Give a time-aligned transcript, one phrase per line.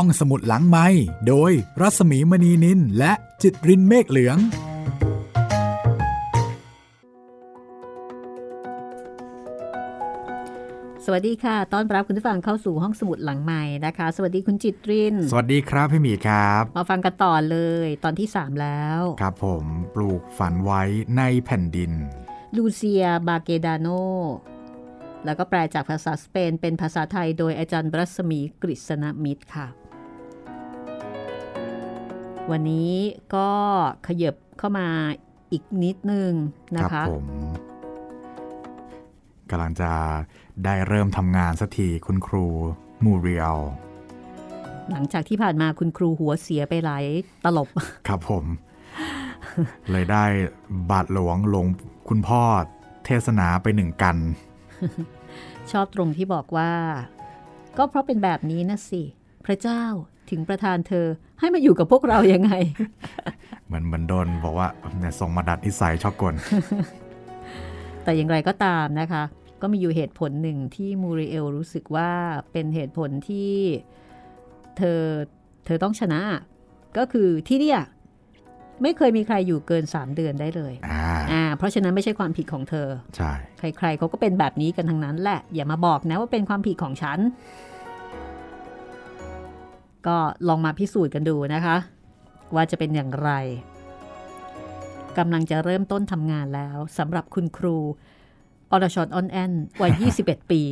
[0.00, 0.86] ห้องสมุดหลังไม้
[1.28, 4.38] โดยรัสมีมณีนินและจิตรินเมฆเหลือง
[11.04, 20.82] สวัสดีค่ะ ต้อนรับคุณผู้ฟังเข้าสู่ห้องสมุดหลังใหม่นะคะ สวัสดีคุณจิตริน สวัสดีครับพี่หมีครับ มาฟังกันต่อเลย ตอนที่ 3 แล้ว ครับผมปลูกฝันไว้
[21.16, 21.92] ในแผ่นดิน
[22.56, 23.88] ลูเซีย บาเกดาโน
[25.24, 29.68] แล้วก็แปลจากภาษาสเปนเป็นภาษาไทยโดยอาจารย์รัศมีกฤษณมิตรค่ะ
[32.50, 32.92] วันนี้
[33.34, 33.48] ก็
[34.06, 34.88] ขยับเข้ามา
[35.52, 36.32] อีกนิดนึง
[36.76, 37.26] นะครัคะผม
[39.50, 39.92] กำลังจะ
[40.64, 42.46] ได้เริ่มทำงานสักทีคุณครู
[43.04, 43.58] มูเรียล
[44.90, 47.04] หลังจากที่ผ่านมาคุณครูหัวเสียไปหลาย
[47.44, 47.68] ตลบ
[48.08, 48.44] ครับผม
[49.90, 50.24] เลยได้
[50.90, 51.66] บาทหลวงลง
[52.08, 52.42] คุณพ่อ
[53.04, 54.16] เทศนาไปหนึ่งกัน
[55.70, 56.72] ชอบตรงที่บอกว่า
[57.78, 59.02] ก็เพราะเป็นแบบนี้นะสิ
[59.46, 59.82] พระเจ้า
[60.30, 61.06] ถึงประทานเธอ
[61.40, 62.52] ให้มาอยู่กับพวกเรายังไง
[63.66, 64.68] เหมือนเหมือนโดนบอกว่า
[64.98, 66.34] เนี่ยส่งมาดัดนิสัยชอบกล
[68.04, 69.22] แต่อย่างไรก็ตามนะคะ
[69.62, 72.10] ก็มีอยู่เหตุผลหนึ่งที่มูริเอลรู้สึกว่า
[72.52, 73.52] เป็นเหตุผลที่
[74.76, 75.00] เธอ
[75.66, 76.20] เธอต้องชนะ
[76.98, 77.80] ก็คือที่เนี่ย
[78.82, 81.02] ไม่เคยมีใครอยู่เกิน 3 เดือนได้เลยอ่า
[81.32, 87.18] อ่าเพราะฉะนั้นไม่ใช่ความผิดของเธอ ใช่ ใครๆเขาก็เป็นแบบนี้กันทั้งนั้นแหละ อย่ามาบอกนะว่าเป็นความผิดของฉัน
[90.06, 90.16] ก็
[90.48, 91.76] ลองมาพิสูจน์กันดูนะคะ
[92.54, 93.30] ว่าจะเป็นอย่างไร
[95.18, 97.76] กำลังจะเริ่มต้นทำงานแล้วสำหรับคุณครู
[98.70, 100.62] อรชรออนแอนวัย 21 ปี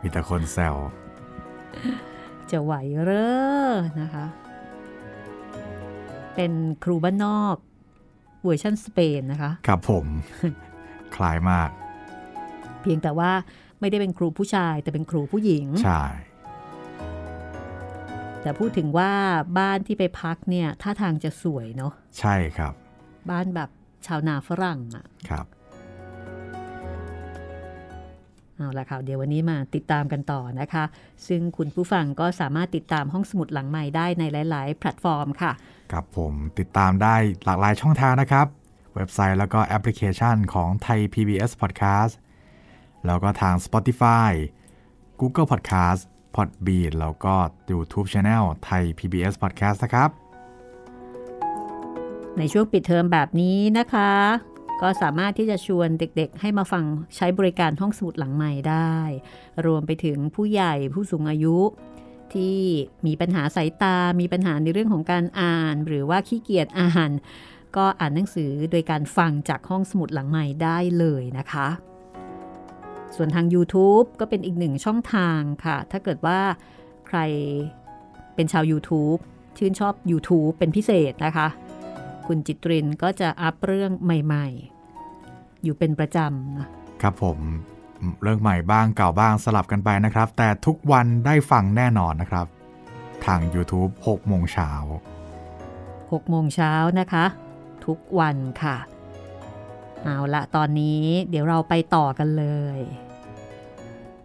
[0.00, 0.76] มีแต่คนแซว
[2.50, 2.74] จะไหว
[3.04, 3.28] เหรอ
[4.00, 4.26] นะคะ
[6.34, 6.52] เป็น
[6.84, 7.56] ครูบ้านนอก
[8.42, 10.06] เวอร์ชันสเปนนะคะ ครับผม
[11.14, 11.70] คล้ายมาก
[12.80, 13.30] เพียงแต่ว่า
[13.80, 16.02] ไม่ได้เป็นครูผู้ชายแต่เป็นครูผู้หญิง ใช่
[18.42, 19.12] แต่พูดถึงว่า
[19.58, 22.72] บ้านที่ไปพักเนี่ยท่าทางจะสวยเนาะใช่ครับ
[23.30, 23.70] บ้านแบบ
[24.06, 25.46] ชาวนาฝรั่งอะครับ
[28.56, 30.84] เอาละค่ะเดี๋ยววันนี้มาติดตามกันต่อนะคะ
[31.26, 35.52] ซึ่งคุณผู้ฟังก็สามารถติดตามห้องสมุดหลังใหม่ได้ในหลาย ๆ แพลตฟอร์มค่ะ
[35.92, 37.14] ครับผมติดตามได้
[37.44, 38.46] หลากหลายช่องทางนะครับ
[38.94, 42.12] เว็บไซต์แล้วก็แอปพลิเคชันของไทย PBS Podcast
[43.06, 44.30] แล้วก็ทาง Spotify
[45.20, 46.02] Google Podcast
[46.34, 47.34] Podbean แล้วก็
[47.70, 50.10] YouTube Channel ไทย PBS Podcast นะครับ
[52.38, 54.12] ในช่วงปิดเทอมแบบนี้นะคะ
[54.82, 56.84] ก็สามารถที่จะชวนเด็กๆ ให้มาฟัง
[57.16, 58.96] ใช้บริการห้องสมุดหลังใหม่ได้
[59.66, 61.58] รวมไปถึงผู้ใหญ่ผู้สูงอายุ
[62.34, 62.58] ที่
[63.06, 67.10] มีปัญหาสายตา มีปัญหาในเรื่องของการอ่าน หรือว่าขี้เกียจอ่าน
[67.76, 71.68] ก็อ่านหนังสือโดยการฟังจากห้องสมุดหลังใหม่ได้เลยนะคะ
[73.16, 76.40] ส่วนทาง YouTube ก็เป็นอีกหนึ่งช่องทางค่ะ ถ้าเกิดว่า
[77.08, 77.18] ใคร
[78.34, 79.20] เป็นชาว YouTube
[79.58, 81.48] ชื่นชอบ YouTube เป็นพิเศษนะคะ
[82.26, 86.68] คุณจิตรินก็จะอัพเรื่องใหม่ๆ อยู่เป็นประจำนะ
[87.02, 87.38] ครับผม
[88.22, 92.46] เรื่องใหม่บ้างเก่าบ้างสลับกันไปนะครับ แต่ทุกวันได้ฟังแน่นอนนะครับ
[93.24, 94.70] ทาง YouTube 6โมงเช้า
[95.50, 97.24] 6โมงเช้านะคะ
[97.86, 98.76] ทุกวันค่ะ
[100.04, 102.46] เอาละตอนนี้เดี๋ยวเราไปต่อกันเล
[102.78, 102.80] ย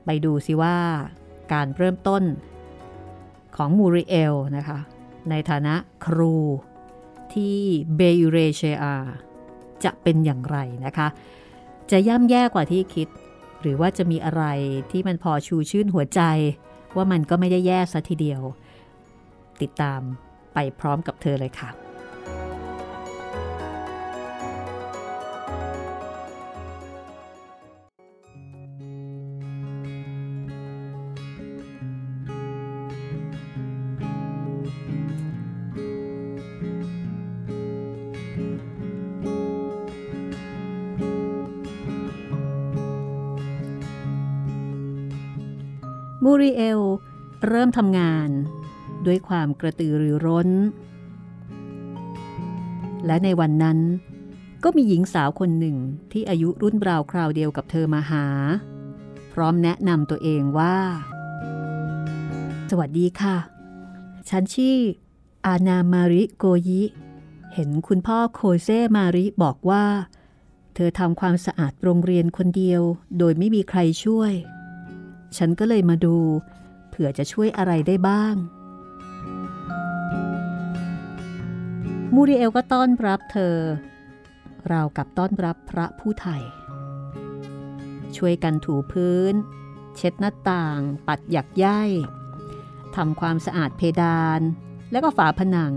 [0.06, 0.78] ไปดูสิว่า
[1.54, 2.24] การเริ่มต้น
[3.56, 4.80] ของมูริเอลนะคะ
[5.30, 5.76] ในฐานะ
[6.06, 6.36] ครู
[7.34, 7.58] ที่
[7.96, 8.86] เบยูเรเชีย
[9.84, 11.08] จะเป็นอย่างไรนะคะ
[11.92, 13.08] จะย่ำแย่กว่าที่คิด
[13.62, 14.44] หรือว่าจะมีอะไร
[14.92, 16.22] ที่มันพอชูชื่นหัวใจ
[16.96, 18.42] ว่ามันก็ไม่ได้แย่ซะทีเดียว
[19.62, 20.02] ติดตาม
[20.54, 21.83] ไปพร้อมกับเธอเลยค่ะ
[46.44, 46.82] ริเอล
[47.48, 48.30] เริ่มทำงาน
[49.06, 50.50] ด้วยความกระตือรือร้น
[53.06, 53.80] และในวันนั้น
[54.64, 55.78] ก็มีหญิงสาวคนหนึ่ง
[56.12, 58.26] ที่อายุรุ่นราวคราวเดียวกับเธอมาหา
[59.34, 60.78] พร้อมแนะนำตัวเองว่า
[62.70, 63.38] สวัสดีค่ะ
[64.30, 64.78] ฉันชื่อ
[65.46, 66.84] อานามาริโกยิ
[67.54, 69.86] เห็นคุณพ่อโคเซมาริบอกว่า
[70.76, 72.82] เธอทำความสะอาดโรงเรียนคนเดียว
[73.18, 74.34] โดยไม่มีใครช่วย
[75.38, 76.16] ฉันก็เลยมาดู
[76.90, 78.36] เผื่อจะช่วยอะไรได้บ้าง
[82.14, 83.56] มูริเอลก็ต้อนรับเธอ
[84.72, 86.44] ราวกับต้อนรับพระผู้ไทย
[88.18, 89.34] ช่วยกันถูพื้น
[89.96, 91.92] เช็ดหน้าต่าง ปัดหยักย่าย
[92.96, 94.42] ทำความสะอาดเพดาน
[94.92, 95.74] และก็ฝาผนัง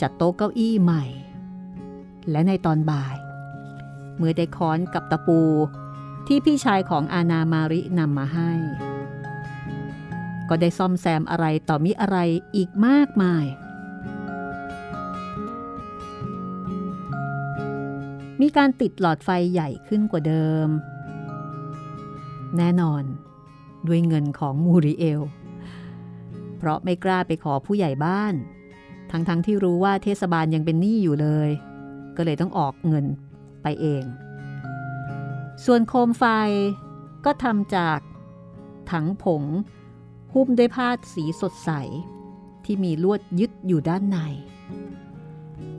[0.00, 1.04] จัดโต๊ะเก้าอี้ใหม่
[2.30, 3.16] และในตอนบ่าย
[4.16, 5.40] เมื่อได้ค้อนกับตะปู
[6.26, 8.52] ที่พี่ชายของอาณามารินำมาให้
[10.48, 12.18] ก็ได้ซ่อมแซมอะไรต่อมิอะไร
[12.56, 13.44] อีกมากมาย
[18.40, 20.68] มีการติดหลอดไฟใหญ่ขึ้นกว่าเดิม
[22.58, 23.02] แน่นอน
[23.88, 25.20] ด้วยเงินของมูริเอล
[26.56, 28.34] เพราะไม่กล้าไปขอผู้ใหญ่บ้าน
[29.10, 31.50] ทั้งๆทที่รู้ว่าเทศบาลยังเป็นหนี้อยู่เลย
[32.16, 33.06] ก็เลยต้องออกเงิน
[33.62, 34.04] ไปเอง
[35.64, 36.24] ส่วนโคมไฟ
[37.24, 37.98] ก็ทำจาก
[38.90, 39.42] ถังผง
[40.32, 41.70] หุ้มด้วยผ้าสีสดใส
[42.64, 44.18] ที่มีลวดยึดอยู่ด้านใน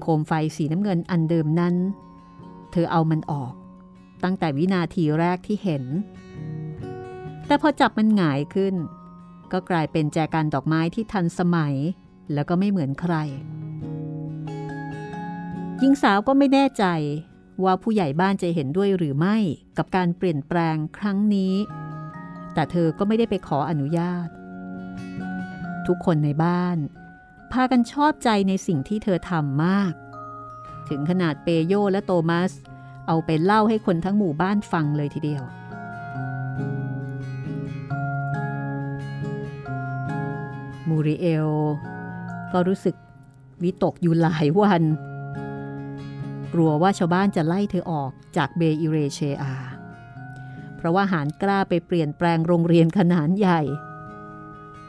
[0.02, 1.76] โคมไฟสีน้ำเงินอันเดิมนั้น
[2.72, 3.54] เธอเอามันออก
[4.24, 5.84] ตั้งแต่วินาทีแรกที่เห็น
[7.46, 8.76] แต่พอจับมันหงายขึ้น
[9.52, 11.76] ก็กลายเป็นแจกันดอกไม้ที่ทันสมัย
[12.34, 13.16] แล้วก็ไม่เหมือนใคร
[15.80, 16.86] หญิงสาวก็ไม่แน่ใจ
[17.66, 19.38] ว่าผู้ใหญ่บ้านจะเห็นด้วยหรือไม่
[19.78, 21.56] กับการเปลี่ยนแปลงครั้งนี้
[22.54, 24.28] แต่เธอก็ไม่ได้ไปขออนุญาต
[25.88, 26.78] ทุกคนในบ้าน
[27.52, 29.94] พากันชอบใจในสิ่งที่เธอทำมาก
[30.90, 32.52] ถึงขนาดเปโยและโตมัส
[33.08, 35.44] เอาไปเล่าให้คนทั้งหมู่บ้านฟังเลยทีเดียว
[40.90, 41.50] มูริเอล
[42.52, 42.96] ก็รู้สึก
[43.64, 44.84] วิตกอยู่หลายวัน
[46.54, 49.56] กลัวว่าชาวบ้านจะไล่เธอออกจากเบอิเรเชอา
[50.78, 53.62] เพราะว่าหารกล้าไปเปลี่ยนแปลงโรงเรียนขนาดใหญ่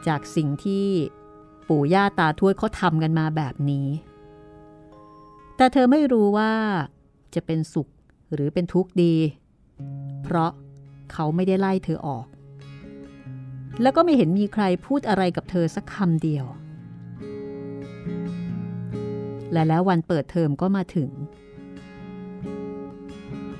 [0.07, 0.87] จากสิ่งที่
[1.67, 3.87] ปู่ย่าตาทวดเขาทำกันมาแบบนี้
[5.57, 6.51] แต่เธอไม่รู้ว่า
[7.35, 7.87] จะเป็นสุข
[8.33, 9.15] หรือเป็นทุกข์ดี
[10.23, 10.51] เพราะ
[11.11, 12.25] เขาไม่ได้ไล่เธอออก
[13.81, 16.45] แล้วก็ไม่เห็นมีใครพูดอะไรกับเธอสักคำเดียว
[19.51, 21.09] และแล้ววันเปิดเทอมก็มาถึง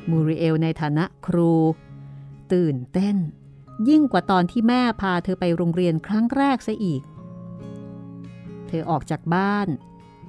[0.10, 1.54] มูริเอลในฐานะครู
[2.54, 3.18] ตื่นเต้น
[3.90, 7.02] ยิ่งกว่าตอนที่แม่พาเธอไปโรงเรียนครั้งแรกซะอีก
[8.68, 9.68] เธอออกจากบ้าน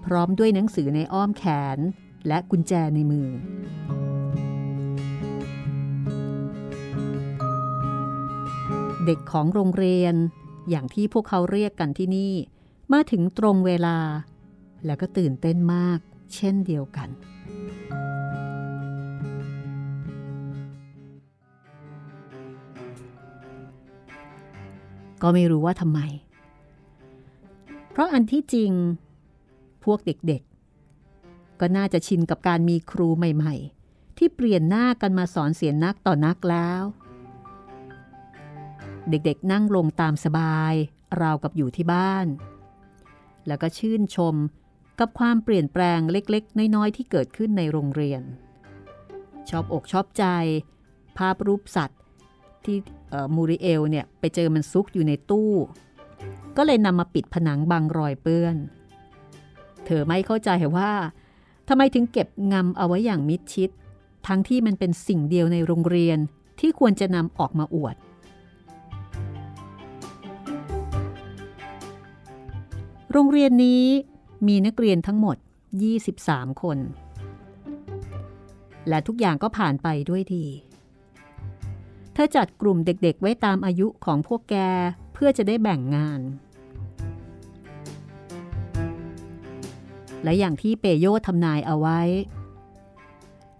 [0.04, 1.44] พร้อมด้วยหนังสือในอ้อมแข
[1.76, 1.78] น
[2.26, 3.28] และกุญแจในมือ
[9.06, 10.14] เด็กของโรงเรียน
[10.70, 12.34] อย่างที่พวกเขาเรียกกันที่นี่
[12.92, 13.98] มาถึงตรงเวลา
[14.86, 15.98] แล้วก็ตื่นเต้นมาก
[16.34, 17.08] เช่นเดียวกัน
[25.22, 26.00] ก็ไม่รู้ว่าทำไม
[27.90, 28.72] เพราะอันที่จริง
[29.84, 36.82] พวกเด็กๆ ก็น่าจะชินกับการมีครูใหม่ๆ ที่เปลี่ยนหน้ากันมาสอนเสียนนักต่อนักแล้ว
[39.10, 40.74] เด็กๆนั่งลงตามสบาย
[41.20, 42.26] ราวกับอยู่ที่บ้าน
[43.46, 44.34] แล้วก็ชื่นชม
[44.98, 48.22] กับความเปลี่ยนแปลงเล็กๆ น้อยๆ ที่เกิดขึ้นในโรงเรียน
[49.48, 50.24] ชอบอกชอบใจ
[51.18, 52.00] ภาพรูปสัตว์
[52.64, 52.76] ที่
[53.34, 55.52] มูริเอลเนี่ยไปเจอมันซุกอยู่ในตู้
[56.56, 58.56] ก็เลยนำมาปิดผนังบางรอยเปื้อน
[59.84, 60.90] เธอไม่เข้าใจว่า
[61.68, 63.70] ทำไมถึงเก็บงำเอาไว้อย่างมิดชิด
[64.26, 66.18] ทั้งที่มันเป็นสิ่งเดียวในโรงเรียน
[66.60, 67.96] ที่ควรจะนำออกมาอวด
[73.12, 73.84] โรงเรียนนี้
[74.48, 75.36] มีนักเรียนทั้งหมด
[76.00, 76.78] 23 คน
[78.88, 80.44] และทุกอย่างก็ผ่านไปด้วยดี
[82.18, 84.56] เธอจัดกลุ่มเด็กๆ ไว้ตามอายุของพวกแก
[85.12, 86.20] เพื่อจะได้แบ่งงาน
[90.24, 92.00] และอย่างที่เปโยทำนายเอาไว้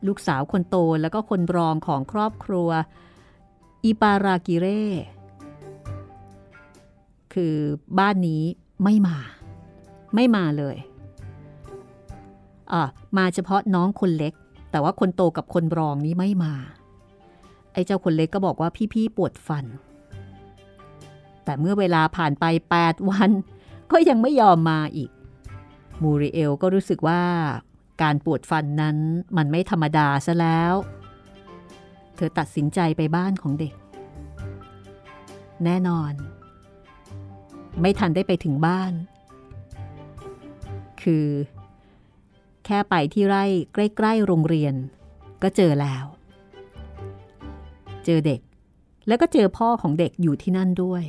[0.07, 2.69] ลูกสาวคนโตแล้วก็คนรองของครอบครัว
[3.85, 4.85] อิปารากิเร่
[7.35, 7.55] คือ
[7.99, 8.43] บ้านนี้
[8.83, 9.17] ไม่มา
[10.15, 10.77] ไม่มาเลย
[12.73, 12.83] อ่า
[13.17, 14.35] มาเฉพาะน้องคนเล็ก
[14.71, 16.55] แต่ว่าคนโตกับคนรองนี้ไม่มา
[17.77, 19.65] ไอ้เจ้าคนเล็กก็บอกว่าพี่ๆปวดฟัน
[21.45, 22.45] แต่เมื่อเวลาผ่านไป
[22.81, 23.31] 8 วัน
[23.93, 25.11] ก็ยังไม่ยอมมาอีก
[26.03, 27.23] มูริเอลก็รู้สึกว่า
[28.03, 28.97] การปวดฟันนั้น
[29.37, 30.75] มันไม่ธรรมดาซะแล้ว
[32.17, 33.75] เธอตัดสินใจไปบ้านของเด็ก
[35.65, 36.13] แน่นอน
[37.81, 38.93] ไม่ทันได้ไปถึงบ้าน
[41.03, 41.27] คือ
[42.65, 44.75] แค่ไปที่ไร่ใกล้ ๆ โรงเรียน
[45.43, 46.05] ก็เจอแล้ว
[48.07, 48.41] เจอเด็ก
[49.07, 51.05] แล้วก็เจอพ่อของเด็กอยู่ที่นั่นด้วย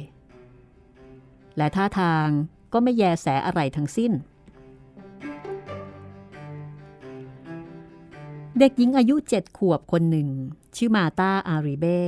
[1.57, 2.27] และท่าทาง
[2.73, 4.11] ก็ไม่แยแสอะไรทั้งสิ้น
[8.59, 10.27] เด็กหญิงอายุเจ็ดขวบคนหนึ่ง
[10.75, 12.01] ชื่อมาตาอาริเบ้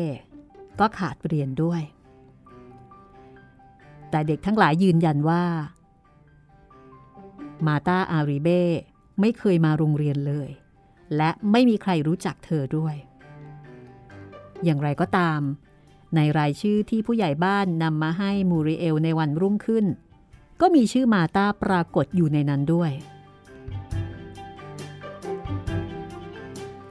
[0.80, 1.82] ก็ขาดเรียนด้วย
[4.10, 5.44] แต่เด็กทั้งหลายยืนยันว่า
[7.66, 8.62] มาตาอาริเบ้
[9.20, 10.50] ไม่เคยมาโรงเรียนเลย
[11.16, 12.96] และไม่มีใครรู้จักเธอด้วย
[14.64, 15.42] อย่างไรก็ตาม
[16.16, 19.86] ในรายชื่อที่ผู้ใหญ่บ้านนำมาให้มูริเอลในวันรุ่งขึ้น
[20.62, 22.92] ก็มีชื่อมาตาปรากฏอยู่ในนั้นด้วย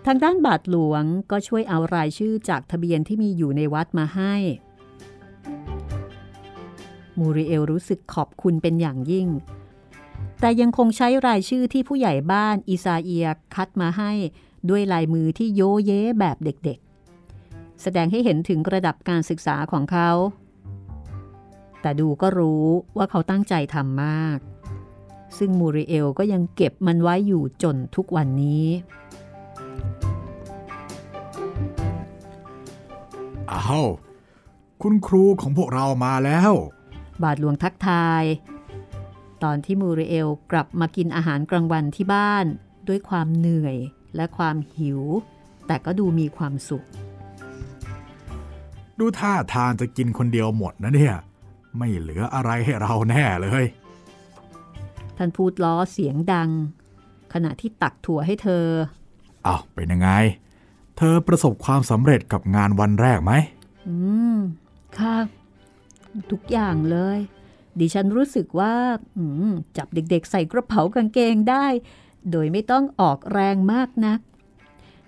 [0.07, 4.35] ทางด้านบาทหลวงก็ช่วยเอารายชื่อจากทะเบียนที่มีอยู่ในวัดมาให้
[7.19, 9.29] มูริเอลรู้สึกขอบคุณเป็นอย่างยิ่ง
[10.41, 14.13] แต่ยังคงใช้รายชื่อที่ผู้ใหญ่บ้านอิซาเอียคัดมาให้
[14.69, 16.79] ด้วยลายมือที่โยเยแบบเด็ก
[17.83, 20.11] แสดงให้เห็นถึงระดับการศึกษาของเขา
[21.81, 22.65] แต่ดูก็รู้
[22.97, 24.39] ว่าเขาตั้งใจทำมาก
[25.39, 28.67] ซึ่งมูริเอลก็ยังเก็บมันไว้อยู่จนทุกวันนี้
[33.53, 33.87] อ้าว
[34.83, 36.53] คุณครูของพวกเรามาแล้ว
[37.23, 38.25] บาทหลวงทักทาย
[39.43, 42.47] ตอนที่มูริเอลกลับมากินอาหารกลางวันที่บ้าน
[42.89, 43.77] ด้วยความเหนื่อย
[44.17, 45.01] และความหิว
[45.67, 46.87] แต่ก็ดูมีความสุข
[48.99, 51.15] ดูท่าทางจะกินคนเดียวหมดนะเนี่ย
[51.79, 53.65] ไม่เหลืออะไรให้เราแน่เลย
[55.17, 56.51] ท่านพูดล้อเสียงดัง
[57.33, 58.67] ขณะที่ตักถั่วให้เธอ
[59.47, 60.11] อ้าวเป็นยังไง
[60.99, 63.33] เธอประสบความสำเร็จกับงานวันแรกไหม
[63.89, 63.97] อื
[64.35, 64.37] ม
[64.99, 65.17] ค่ะ
[66.31, 67.19] ทุกอย่างเลย
[67.79, 68.75] ดิฉันรู้สึกว่า
[69.17, 71.67] อืมจับเด็กๆ ใส่กระเป๋ากางเกงได้
[72.31, 74.21] โดยไม่ต้องออกแรงมากนัก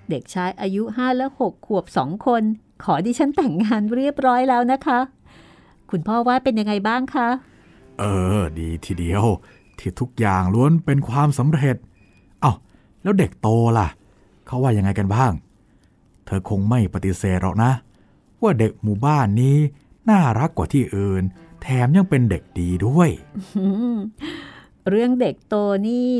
[0.09, 2.43] เด็กชายอายุห้าและหกขวบสองคน
[2.83, 4.99] ขอดิฉันแต่งงานเรียบร้อยแล้วนะคะ
[5.91, 7.29] คุณพ่อว่าเป็นยังไงบ้างคะ
[7.99, 8.05] เอ
[8.37, 9.25] อ ดีทีเดียว
[9.79, 11.77] ที่ทุกอย่างล้วนเป็นความสำเร็จ
[12.41, 12.53] เอ้า
[13.03, 13.89] แล้วเด็กโตล่ะ
[14.47, 15.33] เขาว่ายังไงกันบ้าง
[16.27, 17.73] เธอคงไม่ปฏิเสธหรอกนะ
[18.43, 19.57] ว่าเด็กหมู่บ้านนี้
[20.11, 21.23] น่ารักกว่าที่อื่น
[21.63, 23.09] แถมยังเป็นเด็กดีด้วย
[23.57, 23.97] อืม
[24.89, 25.55] เรื่องเด็กโต
[25.89, 26.11] นี่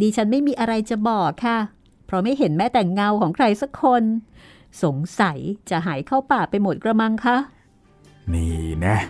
[0.00, 1.58] ดิฉันไม่มีอะไรจะบอกค่ะ
[2.06, 4.02] เพราะไม่เห็นแม้แต่เงาของใครสักคน
[4.82, 5.38] สงสัย
[5.70, 7.36] จะหายเข้าป่าไปหมดกระมังคะ
[8.32, 9.00] นี่แนะ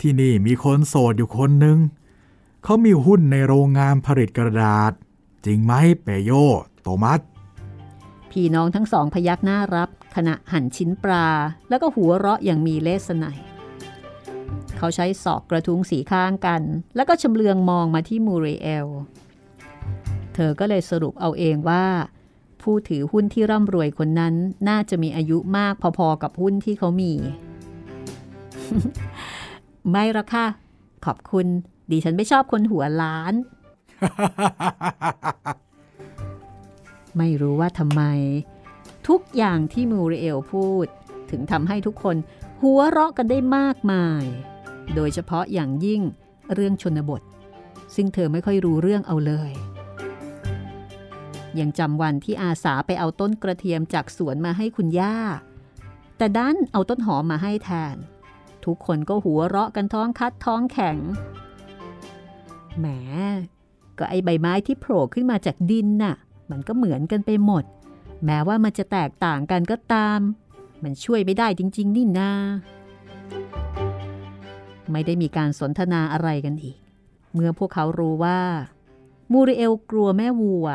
[0.00, 1.78] ที่นี่มีคนโสดอยู่คนหนึ่ง
[2.64, 4.92] เขามีหุ้นในโรงงานผลิตกระดาษ
[5.44, 5.72] จริงไหม
[6.02, 6.30] เปโย
[6.82, 7.20] โตมัส
[8.30, 11.26] พี่น้องทั้งสองพยักหน้ารับ ขณะหั่นชิ้นปลา
[11.68, 13.38] แล้วก็หัวเราะอย่างมีเลสไนย
[14.76, 16.62] เขาใช้ศอกกระทุ้งสีข้างกัน
[16.96, 18.86] แล้วก็ชำเลืองมองมาที่มูเรเอล
[20.34, 21.84] เธอก็เลยสรุปเอาเองว่า
[22.62, 24.34] ผู้ถือหุ้นที่ร่ำรวยคนนั้น
[24.68, 27.12] น่าจะมีอายุมากพอๆกับหุ้นที่เขามี
[29.90, 30.46] ไม่ละค่ะ
[31.04, 31.46] ขอบคุณ
[31.90, 33.34] ดิฉันไม่ชอบคนหัวล้าน
[37.18, 38.02] ไม่รู้ว่าทำไม
[39.08, 40.86] ทุกอย่างที่มูริเอลพูด
[41.30, 42.16] ถึงทำให้ทุกคน
[42.62, 44.24] หัวเราะกันได้มากมาย
[44.94, 46.02] โดยเฉพาะอย่างยิ่ง
[46.54, 47.22] เรื่องชนบท
[47.94, 49.52] ซึ่งเธอไม่ค่อยรู้เรื่องเอาเลย
[51.60, 55.16] ยังจำวันที่อาสาไปเอาต้นกระเทียมจากสวนมาให้คุณย่า
[56.16, 57.96] แต่ด้านเอาต้นหอมมาให้แทน
[58.64, 60.98] ทุกคนก็หัวเราะกันท้องคัดท้องแข็ง
[62.78, 62.86] แหม
[63.98, 66.16] ก็ไอใบไม้ที่โผล่ขึ้นมาจากดินน่ะ
[66.50, 67.64] มันก็เหมือนกันไปหมด
[68.24, 70.20] แม้ว่ามันจะแตกต่างกันก็ตาม
[70.82, 72.32] มันช่วยไม่ได้จริง ๆ นี่นา
[74.92, 76.76] ไม่ได้มีการสนทนาอะไรกันอีก
[77.34, 78.40] เมื่อพวกเขารู้ว่า
[79.32, 80.68] มูริเอลกลัวแม่วัว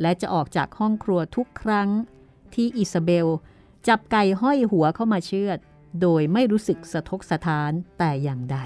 [0.00, 1.88] และจะออกจากห้องครัวทุกครั้ง
[2.54, 3.28] ที่อิซาเบล
[3.88, 5.58] จับไก่ห้อยหัวเข้ามาเชือด
[6.00, 8.58] โดยไม่รู้สึกสะทกสะท้านแต่อย่างใด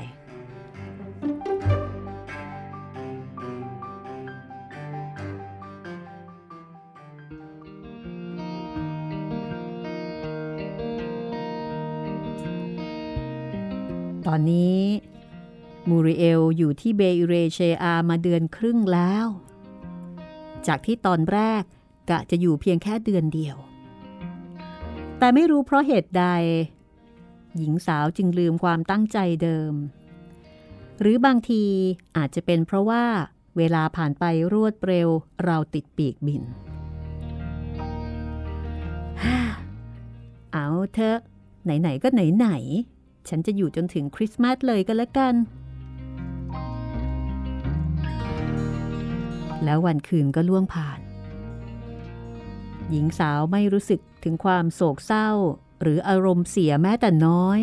[14.28, 14.80] ตอนนี้
[15.88, 19.26] มูริเอลอยู่ที่เบอิเรเชอามาเดือนครึ่งแล้ว
[20.68, 21.62] จากที่ตอนแรก
[22.10, 23.56] กะจะอยู่เพียงแค่เดือนเดียว
[25.18, 26.24] แต่ไม่รู้เพราะเหตุใด
[27.58, 29.72] หญิงสาวจึงลืมความตั้งใจเดิม
[31.00, 31.64] หรือบางที
[32.16, 33.04] อาจจะเป็นเพราะว่า
[33.56, 35.08] เวลาผ่านไปรวดเร็ว
[35.44, 36.42] เราติดปีกบิน
[40.52, 41.18] เอาเถอะ
[41.64, 42.48] ไหน ๆ ก็ไหน
[42.88, 45.34] ๆ ฉันจะอยู่จนถึงคริสต์มาสเลยก็แล้วกัน
[49.64, 50.98] แล้ววันคืนก็ล่วงผ่าน
[52.90, 55.30] หญิงสาวไม่รู้สึกถึงความโศกเศร้า
[55.82, 57.60] หรืออารมณ์เสียแม้แต่น้อย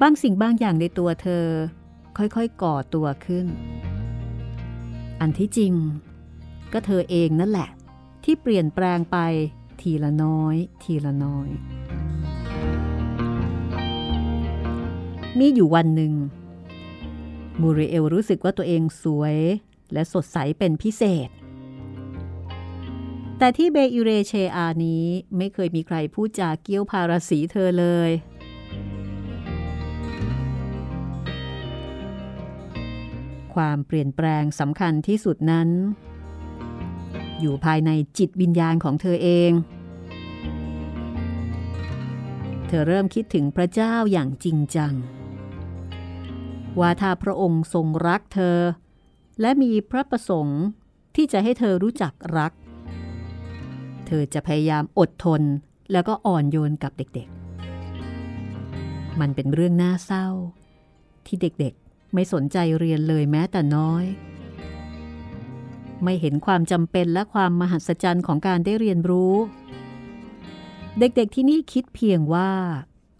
[0.00, 1.46] บางสิ่งบางอย่างในตัวเธอ
[2.18, 3.46] ค่อยๆก่อตัวขึ้น
[5.20, 5.74] อันที่จริง
[6.72, 7.70] ก็เธอเองนั่นแหละ
[8.24, 9.18] ที่เปลี่ยนแปลงไป
[9.80, 11.48] ทีละน้อย ทีละน้อย
[15.38, 16.12] มีอยู่วันหนึ่ง
[17.60, 19.36] มูริเอลรู้สึกว่าตัวเองสวย
[19.92, 21.28] และสดใสเป็นพิเศษ
[23.38, 25.04] แต่ที่เบอิเรเชอานี้
[25.36, 28.10] ไม่เคยมีใครพูดจาเกี้ยวพาราสีเธอเลย
[33.54, 35.68] ความเปลี่ยนแปลงสำคัญที่สุดนั้น
[37.40, 39.50] อยู่ภายในจิตวิญญาณของเธอเอง
[42.66, 44.94] เธอเริ่มคิดถึงพระเจ้าอย่างจริงจัง
[46.80, 48.58] ว่าถ้าพระองค์ทรงรักเธอ
[49.40, 50.62] และมีพระประสงค์
[51.16, 52.52] ที่จะให้เธอรู้จักรัก
[54.06, 55.42] เธอจะพยายามอดทน
[55.92, 60.26] แล้วก็อ่อนโยนกับเด็กๆ มันเป็นเรื่องน่าเศร้า
[61.26, 64.04] ที่เด็กๆไม่สนใจเรียนเลยแม้แต่น้อย
[66.04, 69.34] ไม่เห็นความจำเป็นและความมหัศจรรย์ของการได้เรียนรู้
[70.98, 72.50] เด็กๆที่นี่คิดเพียงว่า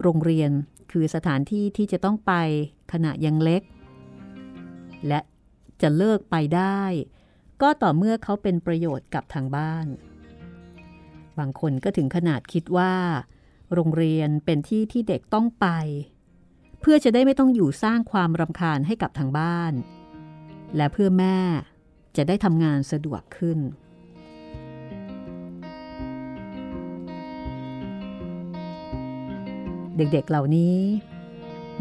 [0.03, 0.51] โรงเรียน
[0.93, 2.33] คือสถานที่ที่จะต้องไป
[2.93, 3.63] ขณะยังเล็ก
[5.09, 5.21] และ
[5.82, 6.82] จะเลิกไปได้
[7.62, 9.87] ก็ต่อเมื่อเขาเป็นประโยชน์กับทางบ้าน
[11.38, 12.94] บางคนก็ถึงขนาดคิดว่า
[13.75, 15.66] โรงเรียนเป็นที่ที่เด็กต้องไป
[16.80, 19.73] เพื่อจะได้ไม่ต้องอยู่สร้างความรำคาญให้กับทางบ้าน
[20.76, 21.38] และเพื่อแม่
[22.16, 23.58] จะได้ทำงานสะดวกขึ้น
[29.97, 30.80] เด็กๆ เหล่านี้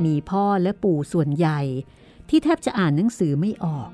[0.05, 1.59] มีพ่อและปู่ส่วนใหญ่
[2.29, 3.89] ที่แทบจะอ่านหนังสือไม่ออก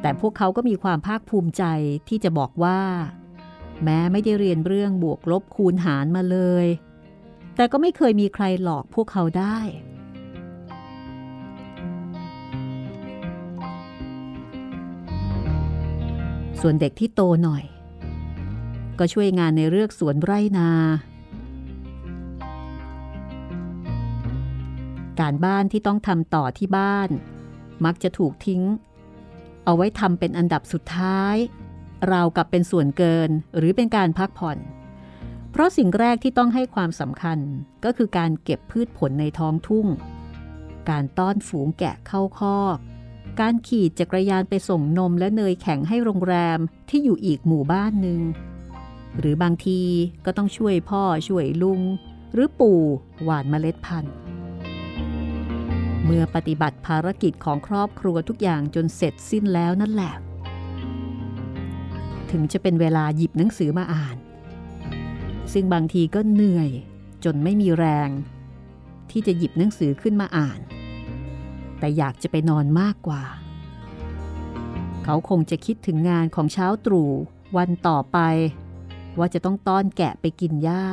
[0.00, 1.64] แต่พวกเขาก็มีความภาคภูมิใจ
[2.08, 2.80] ที่จะบอกว่า
[3.84, 6.66] แม้ไม่ได้เรียนเรื่องบวกลบคูณหารมาเลย
[7.56, 9.58] แต่ก็ไม่เคยมีใครหลอกพวกเขาได้
[16.60, 17.64] ส่วนเด็กที่โตหน่อย
[18.98, 20.70] ก็ช่วยงานในเรื่องสวนไร่นา
[25.20, 27.08] การบ้านที่ต้องทำต่อที่บ้าน
[27.84, 28.62] มักจะถูกทิ้ง
[29.64, 31.36] เอาไว้ทำเป็นอันดับสุดท้าย
[32.12, 34.58] ราวกับเป็นส่วนเกินหรือเป็นการพักผ่อน
[35.50, 37.38] เพราะสิ่งแรกที่ต้องให้ความสำคัญ
[37.84, 39.86] ก็คือการเก็บพืชผลในท้องทุ่ง
[40.90, 42.76] การต้อนฝูงแกะเข้าคอก
[43.40, 48.20] การขี่จักรยานไปส่งนมและเนยแข็งให้โรงแรมที่อยู่อีกหมู่บ้านหนึ่ง
[49.18, 49.80] หรือบางที
[50.24, 51.80] ก็ต้องช่วยพ่อช่วยลุง
[52.32, 52.80] หรือปู่
[53.24, 54.14] หว่านเมล็ดพันธุ์
[56.04, 60.14] เมื่อปฏิบัติภารกิจของครอบครัวทุกอย่างจนเสร็จสิ้นแล้วนั่นแหละ
[62.30, 64.16] ถึงจะเป็นเวลาหยิบหนังสือมาอ่าน
[65.52, 66.70] ซึ่งบางทีก็เหนื่อย
[67.24, 68.10] จนไม่มีแรง
[69.10, 70.60] ที่จะหยิบหนังสือขึ้นมาอ่าน
[71.78, 73.22] แต่อยากจะไปนอนมากกว่า
[75.04, 77.10] เขาคงจะคิดถึงงานของเช้าตรู่
[77.56, 78.18] วันต่อไป
[79.18, 80.84] ว่าจะต้องต้อนแกะไปกินหญ้า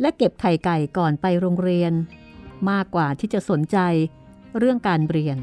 [0.00, 1.92] และเก็บไข่ไก่ก่อนไปโรงเรียน
[2.70, 3.78] มากกว่าที่จะสนใจ
[4.58, 5.38] เรื่องการเรียน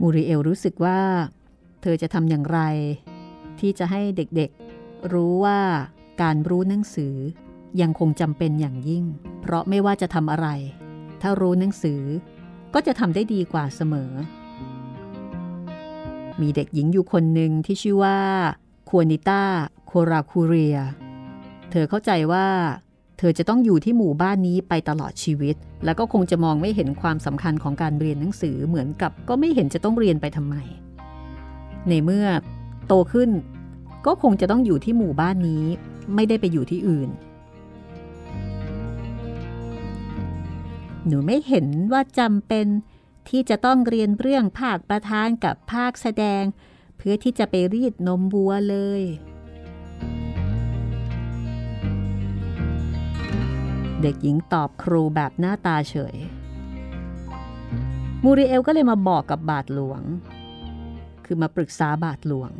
[0.00, 1.00] มูริเอลรู้สึกว่า
[1.82, 2.60] เธอจะทำอย่างไร
[3.60, 5.60] ที่จะให้เด็กๆ รู้ว่า
[6.22, 7.14] การรู้หนังสือ
[7.80, 9.04] ยังคงจำเป็นอย่างยิ่ง
[9.40, 10.48] เพราะไม่ว่าจะทำอะไร
[11.22, 12.02] ถ้ารู้หนังสือ
[12.74, 14.12] ก็จะทำได้ดีกว่าเสมอ
[16.40, 18.18] มีเด็กหญิงอยู่คนหนึ่งที่ชื่อว่า
[18.88, 19.42] ควนิต้า
[19.86, 20.78] โคราคูเรีย
[21.70, 22.46] เธอเข้าใจว่า
[23.18, 30.56] เธอจะต้องอยู่ที่หมู่บ้านนี้ไปตลอดชีวิต แล้วก็คงจะมองไม่เห็นความสำคัญของการเรียนหนังสือเหมือนกับก็ไม่เห็นจะต้องเรียนไปทำไม
[31.88, 32.26] ในเมื่อ
[32.86, 33.30] โตขึ้น
[34.06, 35.64] ก็คงจะต้องอยู่ที่หมู่บ้านนี้
[36.14, 37.10] ไม่ได้ไปอยู่ที่อื่น
[41.06, 42.66] หนูไม่เห็นว่าจำเป็น
[43.28, 46.42] ที่จะต้องเรียนเรื่องภาคประธานกับภาคแสดง
[46.96, 49.02] เพื่อที่จะไปรีดนมวัวเลย
[54.02, 56.16] เด็กหญิงตอบครูแบบหน้าตาเฉย
[58.24, 60.02] มูริเอลก็เลยมาบอกกับบาทหลวง
[61.24, 62.52] คือมาปรึกษาบาทหลวง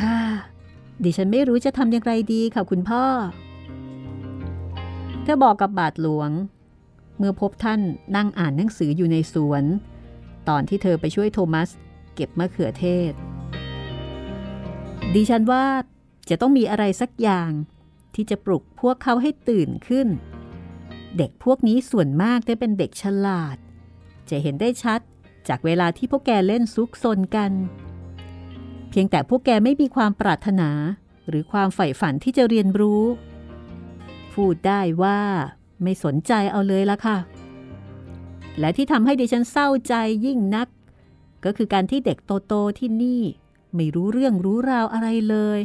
[0.00, 0.16] ฮ่า
[1.04, 3.04] ดิฉันไม่รู้จะทำอย่างไรดีค่ะคุณพ่อ
[5.22, 6.30] เธอบอกกับบาทหลวง
[7.18, 7.80] เมื่อพบท่าน
[8.16, 9.64] นั่งอ่านหนังสืออยู่ในสวน
[10.48, 11.68] ตอนที่เธอไปช่วยโทมัส
[12.14, 13.12] เก็บมะเขือเทศ
[15.14, 15.64] ดิฉันว่า
[16.30, 17.50] จะต้องมีอะไรสักอย่าง
[18.14, 20.08] ที่จะปลุกพวกเขาให้ตื่นขึ้น
[21.16, 23.56] เด็กพวกนี้ส่วนมากได้เป็นเด็กฉลาด
[24.30, 25.00] จะเห็นได้ชัด
[25.48, 27.52] จากเวลาที่พวกแกเล่นซุกซนกัน
[28.90, 30.70] เพียงแต่พวกแกไม่มีความปรารถนา
[31.28, 33.02] หรือความใฝ่ฝันที่จะเรียนรู้
[34.34, 35.20] พูดได้ว่า
[35.82, 37.18] ไม่สนใจเอาเลยละค่ะ
[38.58, 39.94] และที่ทำให้ดิฉันเศร้าใจ
[40.26, 40.68] ยิ่งนัก
[41.44, 43.22] ก็คือการที่เด็กโต ๆ ที่นี่
[43.74, 45.60] ไม่รู้เรื่องรู้ราวอะไรเลย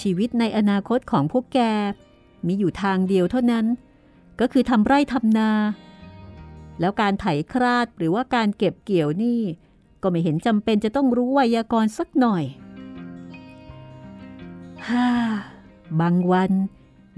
[0.00, 1.60] ชีวิตในอนาคตของพวกแก
[2.46, 3.66] มีอยู่ทางเดียวเท่านั้น
[4.40, 5.50] ก็คือทำไร่ทำนา
[6.80, 9.40] แล้วการไถคราดหรือว่าการเก็บเกี่ยวนี่
[10.02, 12.44] ก็ไม่เห็นจำเป็นจะต้องรู้ไวยากรณ์สักหน่อย
[14.88, 15.08] ฮ่า
[16.00, 16.52] บางวัน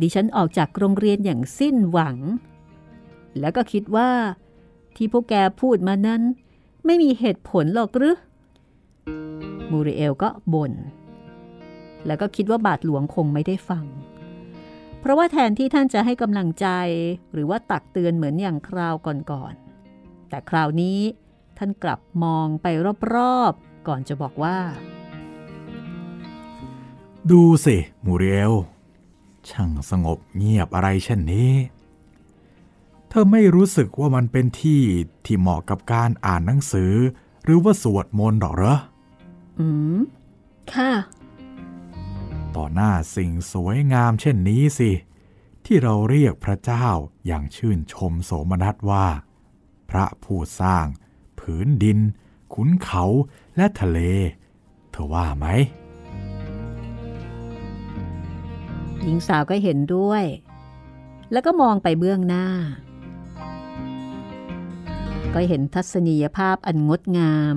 [0.00, 2.16] ดิฉันออกจากโรงเรียนอย่างสิ้นหวัง
[3.40, 4.10] แล้วก็คิดว่า
[4.96, 6.22] ที่พวกแกพูดมานั้น
[6.86, 8.16] ไม่มีเหตุผลหรอกหรือ
[9.70, 10.72] มูริเอลก็บน่น
[12.06, 13.84] แล้วก็คิดว่าบาทหลวงคงไม่ได้ฟัง
[15.00, 16.66] เพราะว่าแทนที่ท่านจะให้กำลังใจ
[17.32, 20.98] หรือว่าตักเตือนเหมือนอย่างคราวก่อนๆ แต่คราวนี้
[21.58, 22.66] ท่านกลับมองไป
[23.14, 24.58] รอบๆ ก่อนจะบอกว่า
[27.30, 28.52] ดูสิมูเรียล
[29.48, 31.52] ช่างสงบเงียบอะไรเช่นนี้
[33.08, 34.80] เธอไม่รู้สึกว่ามันเป็นที่
[35.24, 36.92] ที่เหมาะกับการอ่านหนังสือ
[37.44, 38.76] หรือว่าสวดมนต์หรอเหรอ
[39.58, 39.98] อืม
[40.74, 40.90] ค่ะ
[42.56, 44.90] ต่อหน้าสิ่งสวยงามเช่นนี้สิ
[45.64, 46.86] ที่เราเรียกพระเจ้า
[47.26, 49.06] อย่างชื่นชมโสมนัสว่า
[49.90, 50.86] พระผู้สร้าง
[51.38, 51.98] ผืนดิน
[52.54, 53.04] ขุนเขา
[53.56, 53.98] และทะเล
[54.90, 55.46] เธอว่าไหม
[59.02, 60.24] หญิงสาวก็เห็นด้วย
[61.32, 62.46] แล้วก็มองไปเบื้องหน้า
[65.34, 67.56] ก็เห็นทัศนียภาพอันงดงาม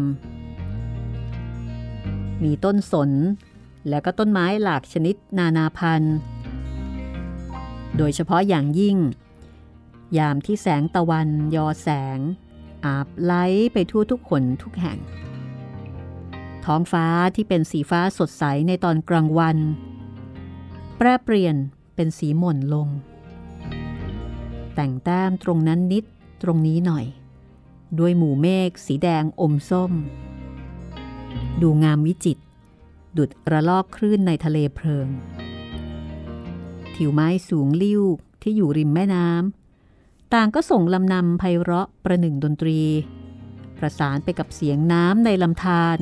[2.43, 3.11] มีต้นสน
[3.89, 6.17] แล้วก็ต้นไม้หลากชนิดนานาพันธุ์
[7.97, 8.97] โดยเฉพาะอย่างยิ่ง
[10.17, 12.19] ยามที่แสงตะวันยอแสง
[12.85, 14.99] อาบไล้ไปทั่วทุกคนทุกแห่ง
[16.65, 19.57] ท้องฟ้าที่เป็นสีฟ้าสดใสในตอนกลางวัน
[20.97, 21.55] แปรเปลี่ยน
[21.95, 22.87] เป็นสีหม่นลง
[24.75, 26.05] แต่งแต้มตรงนั้นนิด
[26.43, 27.05] ตรงนี้หน่อย
[27.99, 29.91] ด้วยหมู่เมฆสีแดงอมส้ม
[31.61, 32.41] ดูงามวิจิตร
[33.17, 35.07] ดุดระลอกคลื่นในทะเลเพลิง
[36.95, 38.03] ถิวไม้สูงลิ้ว
[38.41, 42.79] ที่อยู่ริมแม่น้ำต่างก็ส่งลำนำไพเราะประหนึ่งดนตรี
[43.77, 45.97] ประสานไปกับเสียงน้ำในลำธาร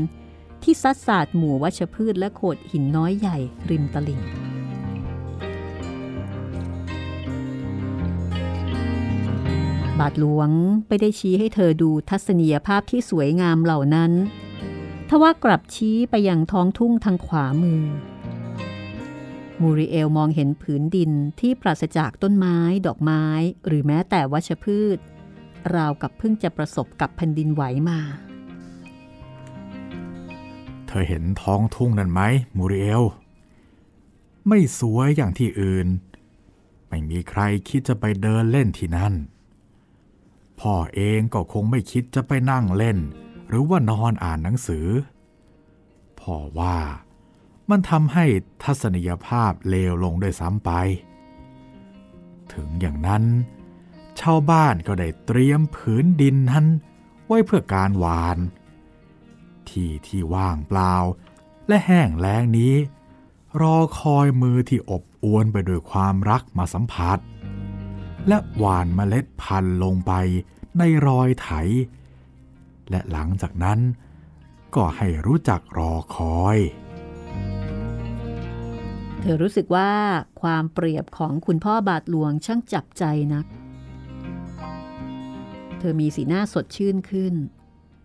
[0.63, 3.37] ที่ซัดสาดหมู่วัชพืชและโขดหินน้อยใหญ่
[3.69, 4.21] ริมตลิ่ง
[9.99, 10.49] บาทหลวง
[10.87, 14.11] ไม่ได้ชี้ให้เธอดูทัศนียภาพที่สวยงามเหล่านั้น
[15.09, 17.83] ทว่ากลับชี้ไปยังท้องทุ่งทางขวามือ
[19.61, 23.25] มูริเอลมองเห็นผืนดินที่ปราศจากต้นไม้ ดอกไม้
[23.65, 24.97] หรือแม้แต่วัชพืช
[25.75, 27.99] ราวกับเพิ่งจะประสบกับแผ่นดินไหวมา
[30.87, 32.21] เธอเห็นท้องทุ่งนั่นไหม
[32.57, 33.03] มูริเอล
[34.47, 35.87] ไม่สวยอย่างที่อื่น
[36.89, 39.13] ไม่มีใครคิดจะไปเดินเล่นที่นั่น
[40.59, 42.97] พ่อเองก็คงไม่คิดจะไปนั่งเล่น
[43.49, 44.87] หรือว่านอนอ่านหนังสือ
[46.19, 46.77] พ่อว่า
[47.69, 48.25] มันทำให้
[48.63, 50.71] ทัศนียภาพเลวลงด้วยซ้ำไป
[52.53, 53.23] ถึงอย่างนั้น
[54.19, 56.65] ชาวบ้านก็ได้เตรียมผืนดินนั้น
[57.25, 58.37] ไว้เพื่อการหวาน
[59.69, 60.93] ที่ที่ว่างเปล่า
[61.67, 62.73] และแห้งแล้งนี้
[63.61, 67.17] รอคอยมือที่อบอวนไปด้วยความรักมาสัมผัส
[68.27, 70.11] และหวานเมล็ดพันธุ์ลงไป
[70.77, 71.49] ในรอยไถ
[72.89, 73.79] และหลังจากนั้น
[74.75, 76.57] ก็ให้รู้จักรอคอย
[79.19, 79.91] เธอรู้สึกว่า
[80.41, 83.45] ความเปรียบของคุณพ่อบาทหลวงช่างจับใจนัก
[85.79, 87.33] เธอมีสีหน้าสดชื่นขึ้น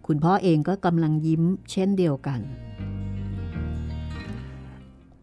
[0.06, 2.40] คุณพ่อเองก็กำลังยิ้มเช่นเดียวกัน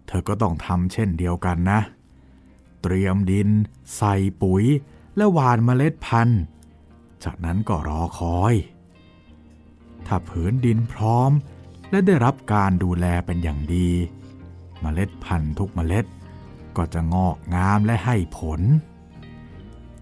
[0.08, 1.80] เธอก็ต้องทำเช่นเดียวกันนะ
[2.82, 3.50] เตรียมดิน
[3.98, 4.64] ใส่ปุ๋ย
[5.18, 6.42] และหว่านเมล็ดพันธุ์
[7.24, 8.54] จากนั้นก็รอคอย
[10.08, 11.32] ถ้าผืนดินพร้อม
[11.92, 13.90] และได้รับการดูแลเป็นอย่างดี
[14.82, 16.06] เมล็ดพันธุ์ทุกเมล็ด
[16.78, 18.62] ก็จะงอกงามและให้ผล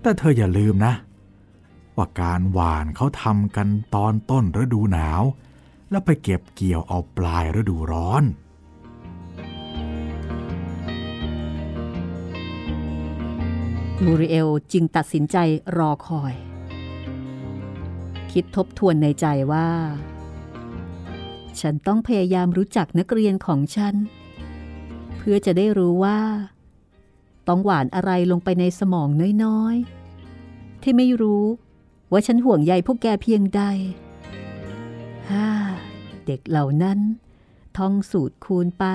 [0.01, 0.93] แต่เธออย่าลืมนะ
[1.95, 5.23] ว่าการหว่านเขาทำกันตอนต้นฤดูหนาว
[5.89, 8.23] แล้วไปเก็บเกี่ยวเอาปลายฤดูร้อน
[14.03, 15.37] มูริเอลจึงตัดสินใจ
[15.77, 16.33] รอคอย
[18.33, 19.69] คิดทบทวนในใจว่า
[21.59, 23.95] ฉันต้องพยายามรู้จักนักเรียนของฉัน
[25.17, 26.21] เพื่อจะได้รู้ว่า
[27.47, 29.09] ต้องหวานอะไรลงไปในสมอง
[29.43, 31.45] น้อยๆ ที่ไม่รู้
[32.11, 33.61] ว่าฉันห่วงใยพวกแกเพียงใด
[35.29, 35.49] ฮ่า
[36.25, 36.99] เด็กเหล่านั้น
[37.77, 38.85] ท่องสูตรคูณไป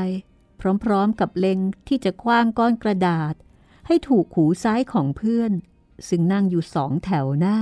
[0.84, 3.34] พร้อมๆกับเล็งที่จะคว้างก้อนกระดาษ
[3.86, 5.52] ให้ถูกหูซ้ายของเพื่อน
[6.08, 7.58] ซึ่งนั่งอยู่สองแถวหน้า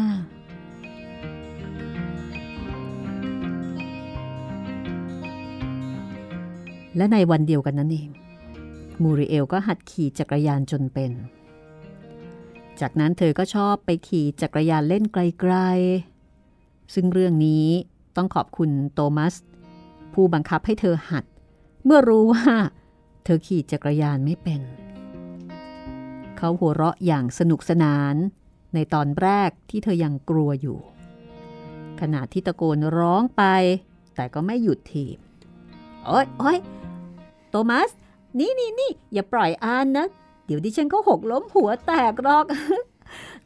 [6.97, 8.09] และในวันเดียวกันนั้นเอง
[9.03, 11.13] มูริเอลก็หัดขี่จักรยานจนเป็น
[12.81, 17.67] จากนั้นเธอก็ชอบไปขี่จักรยานเล่นไกลๆ ซึ่งเรื่องนี้
[18.17, 19.35] ต้องขอบคุณโตมัส
[20.15, 21.25] ผู้บังคับให้เธอหัด
[21.85, 22.47] เมื่อรู้ว่า
[23.25, 24.61] เธอขี่จักรยานไม่เป็น
[26.37, 28.15] เขาหัวเราะอย่างสนุกสนาน
[28.75, 30.79] ในตอนแรกที่เธอยังกลัวอยู่
[32.01, 33.43] ขณะที่ตะโกนร้องไป
[34.15, 35.07] แต่ก็ไม่หยุดที
[36.07, 36.59] โอ๊ยโอ๊ย
[37.53, 37.91] โตมัส
[38.39, 40.07] นี่นี่นี่อย่าปล่อยอานนะ
[40.47, 42.45] เดี๋ยวดิฉันก็หกล้มหัวแตกหรอก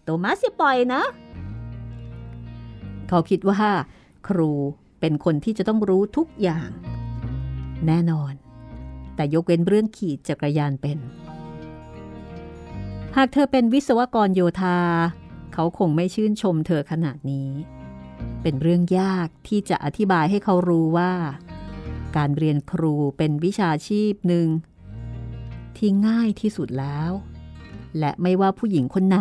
[0.05, 1.03] โตมัสอย่าปล่อยนะ
[3.09, 3.61] เขาคิดว่า
[4.29, 4.51] ครู
[5.01, 6.69] เป็นคนที่จะต้องรู้ทุกอย่าง
[7.87, 8.33] แน่นอน
[9.17, 10.99] แต่ยกเว้นเรื่องขี่จักรยานเป็น
[13.17, 14.79] หากเธอเป็นวิศวกรโยธา
[15.53, 17.51] เขาคงไม่ชื่นชมเธอขนาดนี้
[18.43, 21.13] เป็นเรื่องยากที่จะอธิบายให้เขารู้ว่า
[22.17, 24.49] การเรียนครูเป็นวิชาชีพหนึ่ง
[25.77, 27.11] ที่ง่ายที่สุดแล้ว
[27.99, 29.21] และไม่ว่าผู้หญิงคนไหน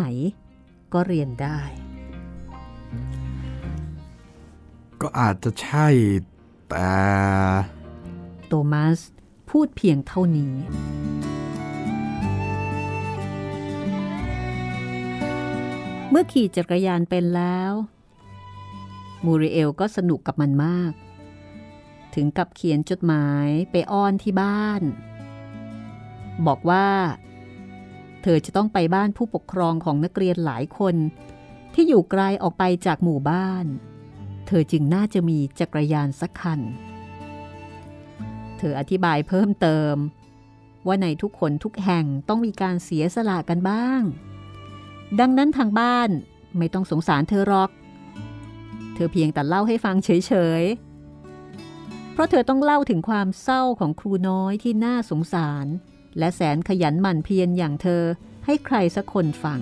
[0.92, 1.60] ก็เรียนได้
[5.00, 5.88] ก็อาจจะใช่
[6.68, 6.94] แต่
[8.46, 8.98] โตมัส
[9.50, 10.54] พูดเพียงเท่านี้
[16.10, 17.72] เมื่อขี่จักรยานเป็นแล้ว
[19.24, 20.92] มูริเอลก็สนุกกับมันมาก
[22.16, 24.82] ถึงกับเขียนจดหมายไปอ้อนที่บ้าน
[26.46, 26.88] บอกว่า
[28.22, 30.94] เธอจะต้องไปบ้านผู้ปกครองของนักเรียนหลายคน
[31.74, 33.64] ที่อยู่ไกลออกไปจากหมู่บ้าน
[34.46, 36.60] เธอจึงน่าจะมีจักรยานสักคัน
[38.58, 39.94] เธออธิบายเพิ่มเติม
[40.86, 44.02] ว่าในทุกคนทุกแห่งต้องมีการเสียสละกันบ้าง
[45.20, 46.08] ดังนั้นทางบ้าน
[46.58, 47.70] ไม่ต้องสงสารเธอหรอก
[48.94, 50.85] เธอเพียงแต่เล่าให้ฟังเฉยๆ
[52.16, 55.66] เพราะเธอต้องเล่าถึงความเศร้าของครูน้อยที่น่าสงสาร
[56.18, 58.02] และแสนขยันหมั่นเพียรอย่างเธอ
[58.44, 59.60] ให้ใครสักคนฟัง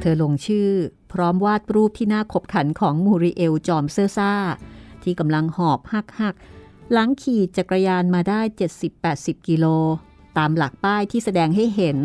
[0.00, 0.70] เธอลงชื่อ
[1.12, 4.34] พร้อมวาดรูปที่น่าขบขันของมูริเอลจอมเซอร์ซ่า
[5.02, 6.34] ที่กำลังหอบหักหัก
[6.92, 8.40] หลังขี่จักรยานมาได้
[8.94, 9.66] 70-80 กิโล
[10.38, 11.98] ตามหลักป้ายที่แสดงให้เห็น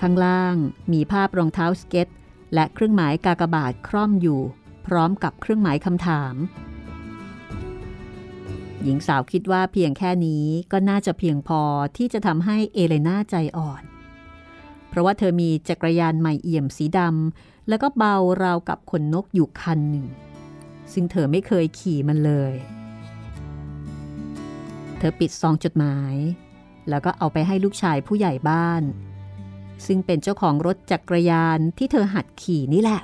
[0.00, 0.56] ข้างล่าง
[0.92, 2.08] มีภาพรองเท้าสเก็ต
[2.54, 4.40] และเครื่องหมายกากบาทคร่อมอยู่
[4.86, 6.34] พร้อมกับเครื่องหมายคำถาม
[8.84, 11.62] หญิงสาวคิดว่าเพียงแค่นี้ก็น่าจะเพียงพอ
[11.96, 13.82] ที่จะทำให้เอเลนาใจอ่อน
[14.88, 20.06] เพราะว่าเธอมีจักรยานใหม่เอี่ยมสีดำแล้วก็เบาราวกับขนนกอยู่คันหนึ่ง
[20.92, 22.54] ซึ่งเธอไม่เคยขี่มันเลย
[24.98, 26.14] เธอปิดซองจดหมาย
[26.88, 28.82] แล้วก็เอาไปให้ลูกชายผู้ใหญ่บ้าน
[29.86, 33.00] ซึ่งเป็นเจ้าของรถจักรยานที่เธอหัดขี่นี่แหละ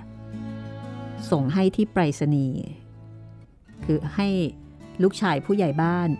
[1.30, 2.62] ส่งให้ที่ไปรษณีย์
[3.84, 4.28] คือให้
[5.02, 6.10] ลูกชายผู้ใหญ่บ้าน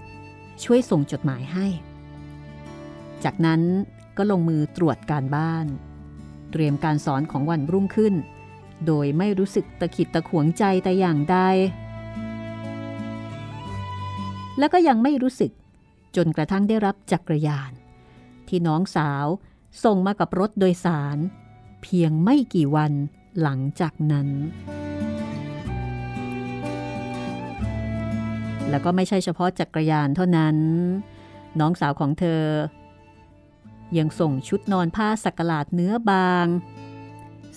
[0.65, 1.67] ช่วยส่งจดหมายให้
[3.25, 3.63] จากนั้น
[4.17, 5.67] ก็ลงมือตรวจการบ้าน
[6.51, 8.15] เตรียมการสอนของวันรุ่งขึ้น
[8.87, 11.37] โดยไม่รู้สึกตะขิดตะขวงใจแต่อย่างใด
[14.59, 15.53] แล้วก็ยังไม่รู้สึก
[16.17, 17.73] จนกระทั่งได้รับจักรยาน
[18.49, 19.27] ที่น้องสาว
[19.85, 21.19] ส่งมากับรถโดยสาร
[21.83, 22.93] เพียงไม่กี่วัน
[23.43, 24.29] หลังจากนั้น
[28.71, 30.57] แล้วก็ไม่ใช่เฉพาะจักรยานเท่านั้น
[31.61, 32.45] น้องสาวของเธอ
[33.99, 36.47] ยังส่งชุดนอนผ้าสักหลาดเนื้อบาง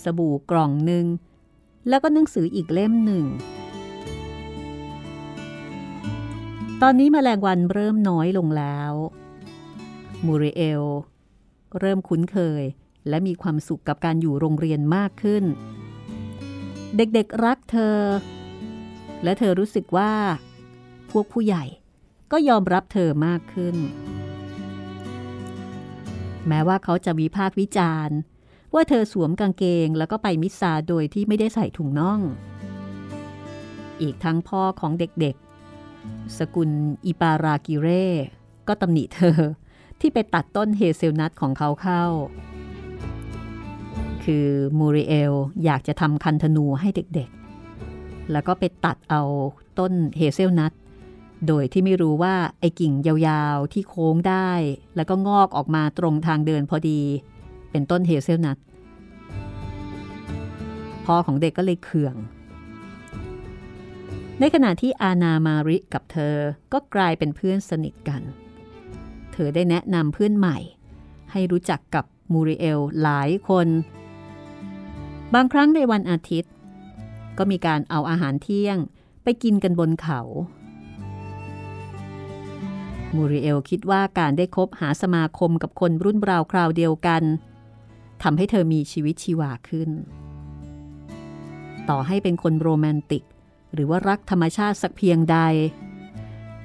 [0.04, 1.06] สบู่กล่องหนึ่ง
[1.90, 3.26] แล้วก็หนังสืออีกเล่มหนึ่ง
[6.82, 8.94] ตอนนี้มแมลงวันเริ่มน้อยลงแล้ว
[10.26, 10.84] มูริเอล
[11.80, 12.64] เริ่มคุ้นเคย
[13.10, 15.44] และมีความสุขกับการอยู่โรงเรียนมากขึ้น
[16.98, 17.98] เด็กๆรักเธอ
[19.24, 20.12] และเธอรู้สึกว่า
[21.14, 21.66] พวกผู้ใหญ่
[22.32, 23.76] ก็ยอมรับเธอมากขึ้น
[26.48, 28.18] แม้ว่าเขาจะวิพากษ์วิจารณ์
[28.74, 32.20] ว่าเธอสวมกางเกงแล้วก็ไปมิสซาโดยที่ไม่ได้ใส่ถุงน่อง
[34.02, 36.70] อีกทั้งพ่อของเด็กๆ สกุล
[37.06, 38.08] อิปารากิเร่
[38.68, 39.40] ก็ตำหนิเธอ
[40.00, 42.04] ที่ไปตัดต้นเฮเซลนัทของเขาเข้า
[44.24, 44.48] คือ
[44.78, 49.22] มูริเอลอยากจะทำคันธนูให้เด็กๆ แล้วก็ไปตัดเอา
[49.80, 50.74] ต้นเฮเซลนัท
[51.48, 54.52] โดยที่ไม่รู้ว่าไอ้กิ่งยาวๆ ที่โค้งได้
[54.96, 57.02] แล้วก็งอกออกมาตรงทางเดินพอดี
[57.72, 58.58] เป็นต้นเฮเซลนัท
[61.06, 62.16] พ่อของเด็กก็เลยเคือง
[64.40, 66.36] ในขณะที่อาณามาริกับเธอ
[66.74, 68.22] ก็กลายเป็นเพื่อนสนิทกัน
[69.34, 70.58] เธอได้แนะนำเพื่อนใหม่
[71.32, 73.68] ให้รู้จักกับมูริเอลหลายคน
[75.34, 76.52] บางครั้งในวันอาทิตย์
[77.38, 78.78] ก็มีการเอาอาหารเที่ยง
[79.24, 80.22] ไปกินกันบนเขา
[83.16, 87.24] มูริเอลคิดว่าการได้คบหาสมาคมกับคนรุ่นราวคราวเดียวกัน
[88.24, 89.90] ทำให้เธอมีชีวิตชีวาขึ้น
[91.90, 93.24] ต่อให้เป็นคนโรแมนติก
[93.74, 95.38] หรือว่ารักธรรมชาติสักเพียงใด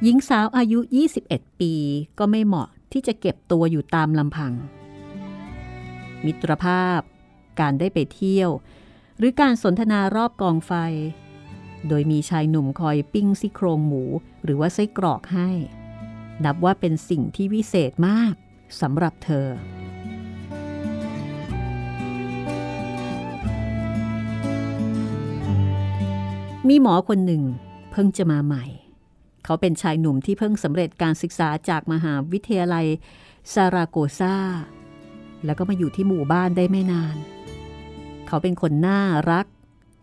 [0.03, 0.79] หญิงสาวอายุ
[1.21, 1.73] 21 ปี
[2.19, 4.53] ก็ไม่เหมาะที่จะเก็บตัวอยู่ตามลำพัง
[6.25, 7.01] มิตรภาพ
[7.61, 8.51] การได้ไปเที่ยว
[9.19, 10.73] หรือการสนทนารอบกองไฟ
[11.89, 14.03] โดยมีชายหนุ่มคอยปิ้งซี่โครงหมู
[14.45, 15.51] หรือว่าไส้กรอกให้
[16.45, 18.35] นับว่าเป็นสิ่งที่วิเศษมาก
[18.81, 19.47] สำหรับเธอ
[26.69, 27.43] มีหมอคนหนึ่ง
[27.93, 28.65] เพิ่งจะมาใหม่
[29.45, 32.87] เขาเป็นชายหนุ่มที่เพิ่งสำเร็จการศึกษาจากมหาวิทยาลัย
[33.53, 34.37] ซาราโกซา
[35.45, 37.17] แล้วก็มาอยู่ที่หมู่บ้านได้ไม่นาน
[38.27, 39.47] เขาเป็นคนน่ารัก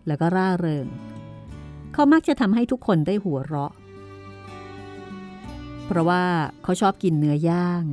[0.08, 0.88] แล้วก็ร่าเริง
[1.94, 3.74] เขามักจะทำให้ทุกคนได้หัวเราะ
[5.86, 6.24] เพราะว่า
[6.64, 7.84] เขาชอบกินเนื้อย่าง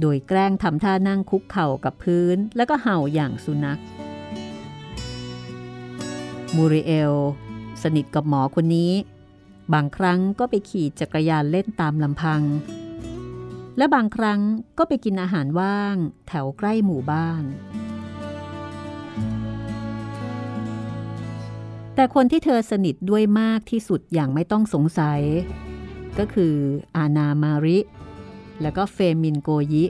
[0.00, 3.80] โดยแกล้งทำท่านั่งคุกเข่ากับพื้น แล้วก็เห่าอย่างสุนัข
[6.56, 7.14] มูริเอล
[7.82, 8.92] สนิทกับหมอคนนี้
[9.74, 12.42] บางครั้งก็ไปขี่จักรยานเล่นตามลำพัง
[13.76, 14.40] และบางครั้ง
[14.78, 15.96] ก็ไปกินอาหารว่าง
[16.28, 17.42] แถวใกล้หมู่บ้าน
[21.94, 25.20] แต่คนที่เธอสนิทด้วยมากที่สุดอย่างไม่ต้องสงสัย
[26.18, 26.54] ก็คือ
[26.96, 27.78] อานามาริ
[28.62, 29.84] และก็เฟมินโกยิ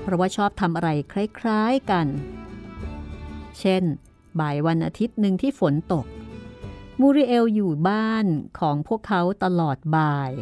[0.00, 1.14] เพราะว่าชอบทำอะไรค
[1.46, 2.06] ล้ายๆกัน
[3.58, 3.82] เช่น
[4.40, 6.06] บ่ายวันอาทิตย์หนึ่งที่ฝนตก
[7.00, 8.26] มูริเอลอยู่บ้าน
[8.58, 10.32] ของพวกเขาตลอดบ่าย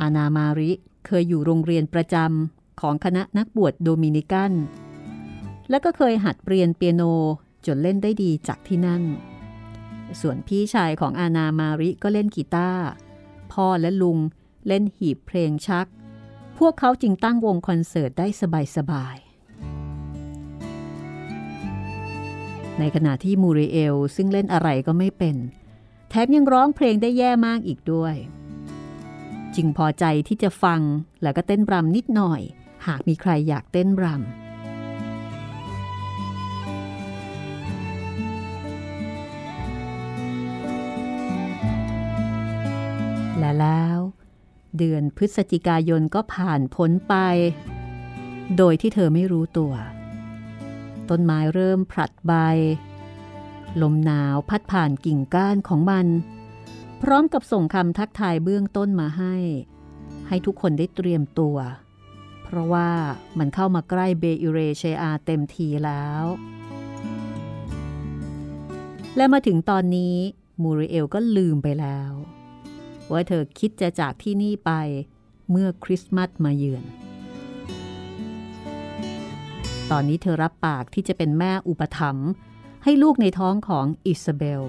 [0.00, 0.70] อานามาริ
[1.06, 4.52] เคยอยู่โรงเรียนประจำของคณะนักบวชโดมินิกัน
[5.70, 7.02] และก็เคยหัดเรียนเปียโน
[7.66, 9.02] จนเล่นได้ดีจากที่นั่น
[10.20, 12.86] ส่วนพี่ชายของอานามาริก็เล่นกีตาร์
[13.52, 14.18] พ่อและลุง
[14.66, 15.86] เล่นหีบเพลงชัก
[16.58, 18.26] พวกเขาจึงตั้งวงคอนเสิร์ตได้
[18.76, 19.24] สบายๆ
[22.78, 25.36] ในขณะที่มูริเอลซึ่งเล่นอะไรก็ไม่เป็น
[26.08, 28.14] แถมยังร้องเพลงได้แย่มากอีกด้วย
[29.54, 30.80] จึงพอใจที่จะฟัง
[31.22, 32.40] แล้วก็เต้นรำนิดหน่อย
[32.86, 34.43] หากมีใครอยากเต้นรำ
[43.44, 43.98] และแล้ว
[44.78, 47.14] เดือนพฤศจิกายนก็ผ่านพ้นไป
[48.56, 49.72] โดยที่เธอไม่รู้ตัว
[51.10, 52.32] ต้นไม้เริ่มผลัดใบ
[53.82, 56.06] ลมหนาวพัดผ่านกิ่งก้านของมัน
[57.02, 59.34] พร้อมกับส่งคำทักทายเบื้องต้นมาให้
[60.28, 61.56] ให้ทุกคนได้เตรียมตัว
[62.44, 62.90] เพราะว่า
[63.38, 66.24] มันเข้ามาใกล้เบอิเรเชอาเต็มทีแล้ว
[69.16, 70.16] และมาถึงตอนนี้
[70.62, 72.12] มูริเอลก็ลืมไปแล้ว
[73.12, 74.72] ว่าเธอคิดจะจากที่นี่ไป
[75.50, 76.84] เมื่อคริสต์มาสมาเยือน
[79.90, 82.28] ตอนนี้เธอรับปากที่จะเป็นแม่อุปถัมภ์
[82.84, 84.62] ให้ลูกในท้องของอิซาเบล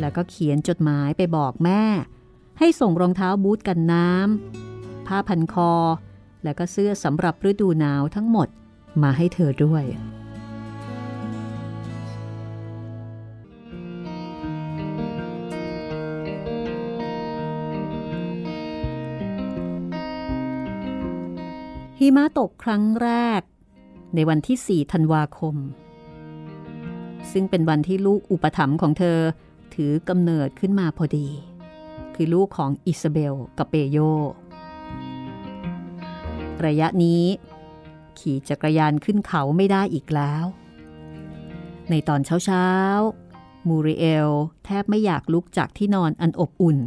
[0.00, 1.82] แล้วก็เขียนจดหมายไปบอกแม่
[2.58, 5.72] ให้ส่งรองเท้าบูทกันน้ำผ้าพันคอ
[6.44, 8.48] แล้วก็เสื้อสำหรับฤดูหนาวทั้งหมด
[9.02, 9.84] มาให้เธอด้วย
[22.08, 23.40] หิมะตกครั้งแรก
[24.14, 25.56] ในวันที่ 4 ธันวาคม
[27.32, 29.18] ซึ่งเป็นวันที่ลูกอุปถัมภ์ของเธอ
[29.74, 31.28] ถือกำเนิดขึ้นมาพอดี
[32.14, 33.98] คือลูกของอิซาเบลกับเปโย
[36.66, 37.24] ระยะนี้
[38.18, 40.44] ขี่จักรยานขึ้นเขาไม่ได้อีกแล้ว
[41.90, 44.30] ในตอนเช้าๆ มูริเอล
[44.64, 46.78] แทบไม่อยากลุกจากที่นอนอันอบอุ่น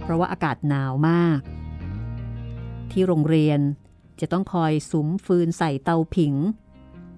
[0.00, 1.40] เพราะว่าอากาศหนาวมาก
[2.92, 3.60] ที่โรงเรียน
[4.20, 6.34] จะต้องคอยสุมฟืนใส่เตาผิง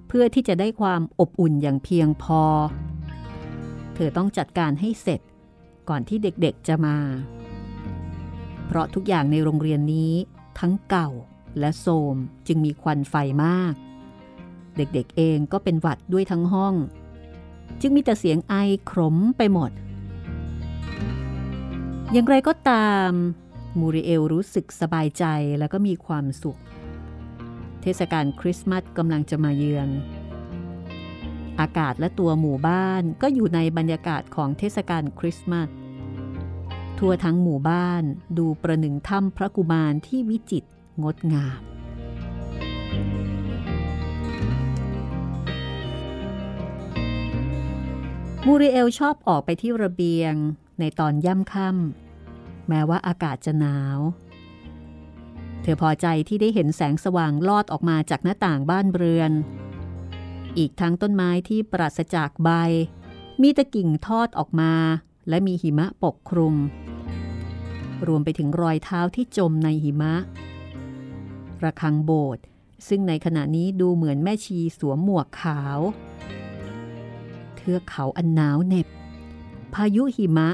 [0.08, 2.42] เพื่อที่จะได้ความอบอุ่นอย่างเพียงพอ
[3.94, 5.20] เธอต้องจัดการให้เสร็จ
[5.88, 6.98] ก่อนที่เด็กๆจะมา
[8.66, 10.12] เพราะทุกอย่างในโรงเรียนนี้
[10.58, 11.08] ทั้งเก่า
[11.58, 12.16] และโทรม
[12.46, 13.14] จึงมีควันไฟ
[13.44, 13.74] มาก
[14.76, 16.74] เด็กๆเองก็เป็นหวัดด้วยทั้งห้อง
[17.80, 18.54] จึงมีแต่เสียงไอ
[18.90, 19.70] ขมไปหมด
[22.12, 23.10] อย่างไรก็ตาม
[23.80, 25.24] มูริเอลรู้สึกสบายใจ
[25.58, 26.58] แล้วก็มีความสุข
[27.82, 29.88] เทศกาลคริสต์มาสกำลังจะมาเยือน
[31.60, 35.68] อากาศและตัวหมู่บ้านก็อยู่ในบรรยากาศของเทศกาลคริสต์มาส
[36.98, 38.02] ทั่วทั้งหมู่บ้าน
[38.38, 40.68] ดูประหนึ่งถ้ำพระกุมารที่วิจิตร
[41.02, 41.60] งดงาม
[48.46, 50.34] มูริเอลชอบออกไปที่ระเบียง
[50.80, 52.07] ในตอนย่ำค่ำ
[52.68, 53.98] แม้ว่าอากาศจะหนาว
[55.62, 59.32] เธอพอใจที่ได้เห็นแสงสว่างลอดออกมาจากหน้าต่างบ้านเรือน
[60.58, 62.50] อีกทั้งต้นไม้ที่ปราศจากใบ
[63.42, 64.72] มีตะกิ่งทอดออกมา
[65.28, 66.54] และมีหิมะปกคลุม
[68.06, 70.14] รวมไปถึงรอยเท้าที่จมในหิมะ
[71.64, 72.44] ระฆังโบสถ์
[72.88, 75.78] ซึ่งในขณะนี้ดูเหมือนแม่ชีสวมหมวกขาว
[77.56, 78.88] เทือกเขาอันหนาวเหน็บ
[79.74, 80.48] พายุหิมะ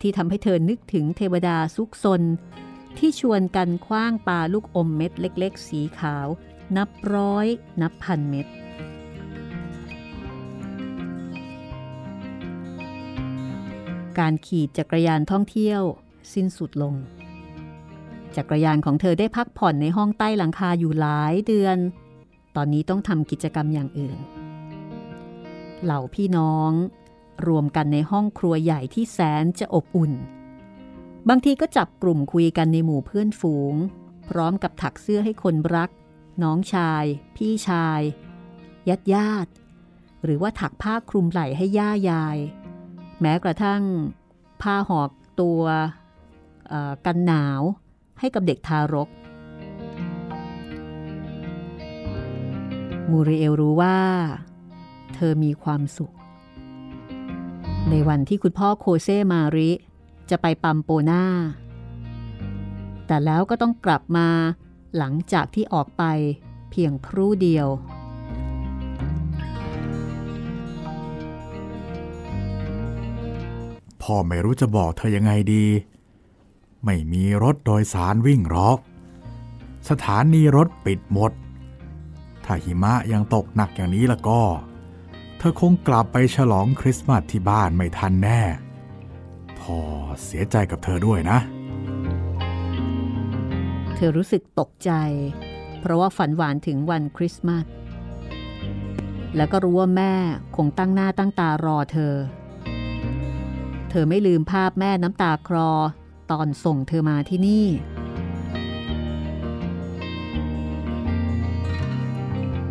[0.00, 2.22] ที่ทำให้เธอนึกถึงเทวดาซุกซน
[2.98, 6.26] ที่ชวนกันคว้างปลาลูกอมเม็ดเล็ก ๆ สีขาว
[6.76, 7.46] นับร้อย
[7.82, 8.46] นับพันเม็ด
[14.18, 15.82] การขี่จักรยานท่องเที่ยว
[16.34, 16.94] สิ้นสุดลง
[18.36, 21.76] จักรยานของเธอได้พักผ่อนในห้องใต้หลังคาอยู่หลายเดือน
[22.56, 24.18] ตอนนี้ต้องทำกิจกรรมอย่างอื่น
[25.84, 26.70] เหล่าพี่น้อง
[27.46, 30.12] รวมกันในห้องครัวใหญ่ที่แสนจะอบอุ่น
[31.28, 33.74] บางทีก็จับกลุ่มคุยกันในหมู่เพื่อนฝูง
[34.28, 35.90] พร้อมกับถักเสื้อให้คนรัก
[36.42, 37.04] น้องชาย
[37.36, 38.00] พี่ชาย
[38.88, 39.50] ญาติญาติ
[40.24, 42.38] หรือว่าถักผ้าคลุมไหล่ให้ย่ายาย
[43.20, 43.82] แม้กระทั่ง
[44.62, 45.10] ผ้าหอก
[45.40, 45.62] ตัว
[47.06, 47.62] กันหนาว
[48.20, 49.08] ให้กับเด็กทารก
[53.10, 53.98] มูริเอลรู้ว่า
[55.14, 56.12] เธอมีความสุข
[57.90, 59.70] ในวันที่คุณพ่อโคเซมาริ
[60.30, 61.24] จะไปปัมโปนา
[63.06, 64.28] แต่แล้วก็ต้องกลับมา
[64.96, 66.04] หลังจากที่ออกไป
[66.70, 67.68] เพียงครู่เดียว
[74.02, 75.64] พ่อไม่รู้จะบอกเธอยังไงดี
[76.84, 78.78] ไม่มีรถโดยสารวิ่งรอก
[79.88, 81.32] สถานีรถปิดหมด
[82.44, 84.40] ถ้าหิมะยังตกหนักอย่างนี้แล้วก็
[85.42, 88.40] เธอคงกลับไปฉลองคริสต์มาสที่บ้านไม่ทันแน่
[89.60, 89.78] พ่อ
[90.24, 91.38] เสียใจกับเธอด้วยนะ
[93.96, 94.92] เธอรู้สึกตกใจ
[95.80, 97.66] เพราะว่าฝันหวานถึงวันคริสต์มาส
[99.36, 100.14] แล้วก็รู้ว่าแม่
[100.56, 102.14] คงตั้งหน้าตั้งตารอเธอ
[103.90, 105.70] เธอไม่ลืมภาพแม่น้ำตาคลอ
[106.30, 107.66] ตอนส่งเธอมาที่นี่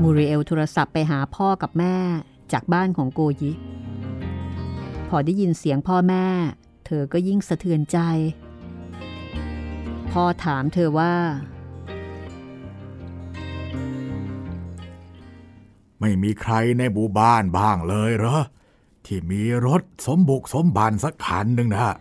[0.01, 1.97] มูริเอลโทรศัพท์ไปหาพ่อกับแม่
[2.53, 3.51] จากบ้านของโกยิ
[5.09, 6.25] พอได้ยินเสียงพ่อแม่
[6.85, 7.97] เธอก็ยิ่งสะเทือนใจ
[10.11, 11.13] พ่อถามเธอว่า
[15.99, 18.39] ไม่มีใครในบูบ้านบ้างเลยเหรอ
[19.05, 21.95] ที่มีรถสมบุกสมบันสักคันหนึ่งนะ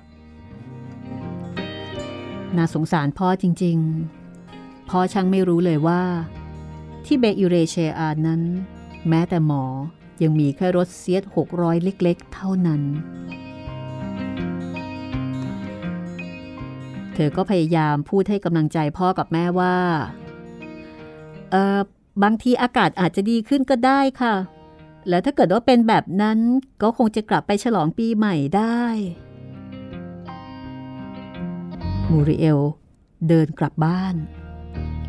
[2.57, 3.79] น่าสงสารพ่อจริง
[4.35, 6.03] ๆ พ่อช่างไม่รู้เลยว่า
[7.05, 8.43] ที่เบอิเรเชอานั้น
[9.09, 9.65] แม้แต่หมอ
[10.23, 12.83] ยังมีแค่รถเซียดหกร้อยเล็กๆ เท่านั้น
[17.15, 19.77] เธอก็พยายามพูดให้กำลังใจพ่อกับแม่ว่า
[21.51, 21.79] เออ
[22.23, 24.35] บางทีอากาศอาจจะดีขึ้นก็ได้ค่ะ
[25.09, 26.39] แล้วถ้าเกิดว่าเป็นแบบนั้น
[26.83, 28.85] ก็คงจะกลับไปฉลองปีใหม่ได้
[32.11, 32.61] มูริเอล
[33.29, 34.15] เดินกลับบ้าน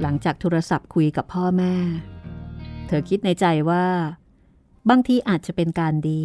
[0.01, 1.75] หลังจากโทรศัพท์คุยกับพ่อแม่
[2.87, 3.85] เธอคิดในใจว่า
[4.89, 6.23] บางทีอาจจะเป็นการดี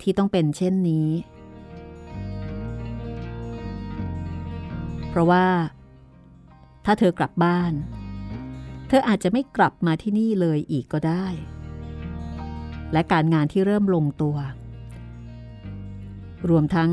[0.00, 1.08] ที่ต้องเป็นเช่นนี้
[5.08, 5.46] เพราะว่า
[6.84, 7.72] ถ้าเธอกลับบ้าน
[8.88, 11.26] เธออาจจะไม่กลับมาที่นี่เลยอีกก็ได้
[12.92, 14.36] และการงานที่เริ่มลงตัว
[16.48, 16.90] รวมทั้ง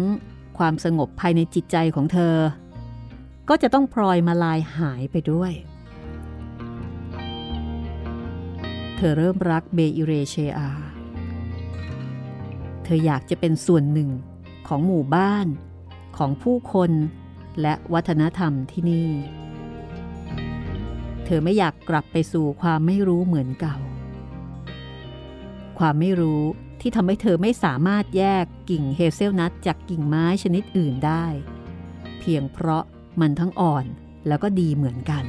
[0.57, 2.35] ความสงบภายในจิตใจของเธอ
[3.49, 5.51] ก็จะต้องพลอยมาลายหายไปด้วย
[9.09, 10.69] อเริ่มรักเบอิเรเชอา
[12.83, 14.09] เธออยากจะเป็นส่วนหนึ่ง
[14.67, 15.47] ของหมู่บ้าน
[16.17, 16.91] ของผู้คน
[17.61, 19.09] และวัฒนธรรมที่นี่
[21.25, 23.77] เธอไม่อยากกลับไปสู่ความไม่รู้เหมือนเก่า
[25.79, 26.43] ความไม่รู้
[26.81, 31.25] ที่ทำให้เธอไม่สามารถแยกกิ่งเฮเซลนัทจากกิ่งไม้ชนิดอื่นได้
[32.19, 32.83] เพียงเพราะ
[33.21, 33.85] มันทั้งอ่อน
[34.27, 35.23] แล้วก็ดีเหมือนกัน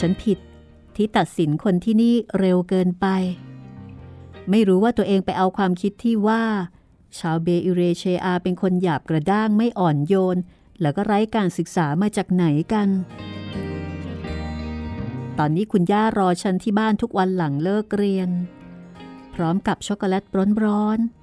[0.00, 0.38] ฉันผิด
[0.96, 3.06] ที่ตัดสินคนที่นี่เร็วเกินไป
[4.50, 6.42] ไม่รู้ว่าตัวเองไปเอาความคิดที่ว่า
[7.18, 10.36] ชาวเบอิเรเชอาเป็นคนหยาบกระด้างไม่อ่อนโยน
[10.80, 12.88] แล้วก็ไร้การศึกษามาจากไหนกัน
[15.38, 18.30] ตอนนี้คุณย่ารอฉันที่บ้านทุกวันหลังเลิกเรียน
[19.34, 20.24] พร้อมกับช็อกโกแลต
[20.64, 21.18] ร้อนๆ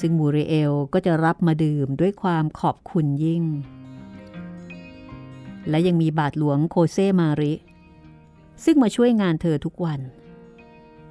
[0.00, 3.42] ซึ่งมูเรเอลก็จะรับมาดื่มด้วยความขอบคุณยิ่ง
[5.68, 7.54] และยังมีบาทหลวงโคเซมาริ
[8.64, 10.00] ซึ่งมาช่วยงานเธอทุกวัน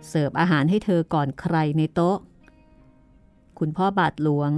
[0.08, 2.18] เสิร์ฟอาหารให้เธอก่อนใครในโต๊ะ
[3.60, 4.52] คุณพ่อบาทหลวง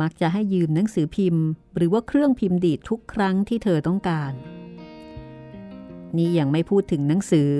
[0.00, 1.44] มักจะให้ยืมหนังสือพิมพ์
[1.76, 4.32] หรือว่าเครื่องพิมพ์ดีดทุกครั้งที่เธอต้องการ
[6.16, 7.52] นี่ยังไม่พูดถึงหนังสือ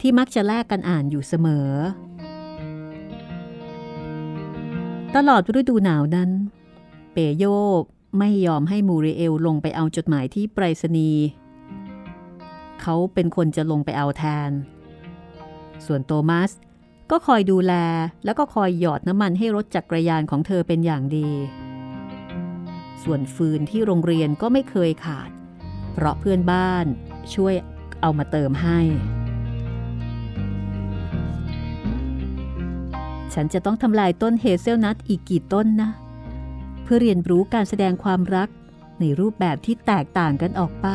[0.00, 1.70] ที่มักจะแลกกันอ่านอยู่เสมอ
[5.16, 6.30] ตลอดฤดูหนาวนั้น
[7.12, 7.44] เปโย
[8.18, 11.24] ไม่ยอมให้มูริเอลลงไปเอาจดหมายที่ไปรษณีย์
[12.82, 14.50] เขาเป็นคนจะลงไปเอาแทน
[15.86, 16.50] ส่วนโตมัส
[17.10, 17.72] ก็คอยดูแล
[18.24, 21.30] แล้วก็คอยหยอดน้ำมันให้รถจักรยานของเธอเป็นอย่างดี
[23.02, 25.30] ส่วนฟืนที่โรงเรียนก็ไม่เคยขาด
[25.92, 26.86] เพราะเพื่อนบ้าน
[27.34, 27.54] ช่วย
[28.00, 28.80] เอามาเติมให้
[33.34, 38.48] ฉันจะต้องทำลายต้นเฮเซลนัทอีกกี่ต้นนะเเพื่อเรียนรู้การแสดงความรัก
[39.00, 40.88] ในรูปแบบที่แตกต่างกันออกไป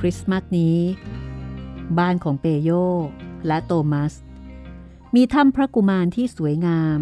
[0.00, 0.78] คริสต์มาสนี้
[1.98, 2.70] บ้านของเปโย
[3.46, 4.14] และโตมัส
[5.14, 7.00] มีถ้ำพระกุมารที่สวยงาม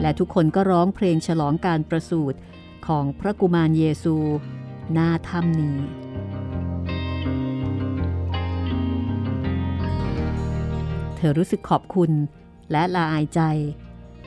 [0.00, 2.38] และทุกคนก็ร้องเพลงฉลองการประสูติ
[2.86, 4.16] ของพระกุมารเยซู
[4.92, 5.76] หน้าถ้ำนี้
[11.16, 12.10] เธอรู้สึกขอบคุณ
[12.70, 13.40] และละอายใจ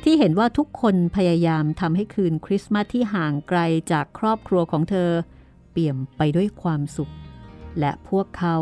[0.04, 3.60] ที่เห็นว่าทุกคนพยายามทำให้คืนคริสต์มาสที่ห่างไกล
[3.92, 5.10] จากครอบครัวของเธอ
[5.72, 7.14] เปี่ยมไปด้วยความสุข
[7.80, 8.56] และพวกเขา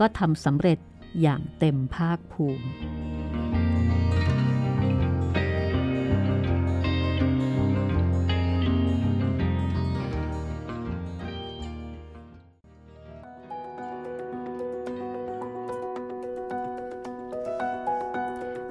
[0.00, 0.78] ก็ทำสำเร็จ
[1.22, 2.66] อย่างเต็มภาคภูมิ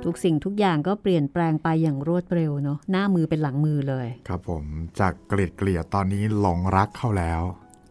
[0.06, 4.64] ทุกสิ่งทุกอย่างก็เปลี่ยนแปลงไปอย่างรวดเร็วเนาะหน้ามือเป็นหลังมือเลย ครับผม
[5.00, 7.42] จากเกลียดเกลียดตอนนี้หลงรักเข้าแล้ว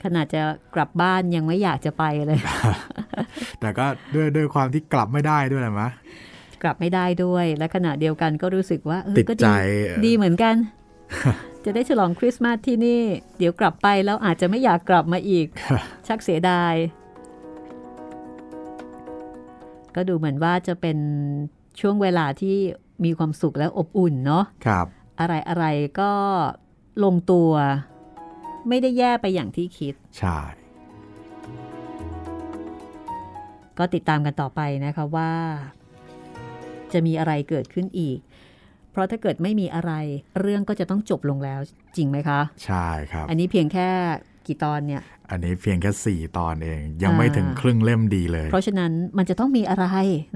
[0.02, 0.42] ขนาดจะ
[0.74, 2.38] กลับบ้านยังไม่อยากจะไปเลย
[3.60, 5.88] แต่ก็ด้วยด้วยความที่กลับไม่ได้ด้วยแหละมะ
[6.62, 9.62] กลับไม่ได้ด้วย และขณะเดียวกันก็รู้สึกว่าเออติดก็ใจดี
[10.06, 10.54] ดีเหมือนกัน
[11.64, 13.02] จะได้ฉลองคริสต์มาสที่นี่
[13.38, 15.46] เดี๋ยวกลับไปแล้วอาจจะไม่อยากกลับมาอีก
[16.06, 16.74] ชักเสียดาย
[19.96, 20.98] ก็ดูเหมือนว่าจะเป็น
[21.80, 22.56] ช่วงเวลาที่
[23.04, 24.86] มีความสุขและอบอุ่นเนาะครับ
[25.20, 25.64] อะไรอะไร
[26.00, 26.12] ก็
[27.04, 27.50] ลงตัว
[28.68, 30.38] ไม่ได้แย่ไปอย่างที่คิด ใช่
[33.78, 35.32] ก็ติดตามกันต่อไปนะคะว่า
[36.92, 38.18] จะมีอะไรเกิดขึ้นอีก
[38.90, 39.92] เพราะถ้าเกิดไม่มีอะไร
[40.40, 41.60] เรื่องก็จะต้องจบลงแล้ว
[41.96, 43.88] จริงไหมคะ ใช่ครับ อันนี้เพียงแค่
[44.46, 49.86] กี่ตอนเนี่ย อันนี้เพียงแค่สี่ตอนเอง ยังอ่าไม่ถึงครึ่งเล่มดีเลย เพราะฉะนั้นมันจะต้องมีอะไร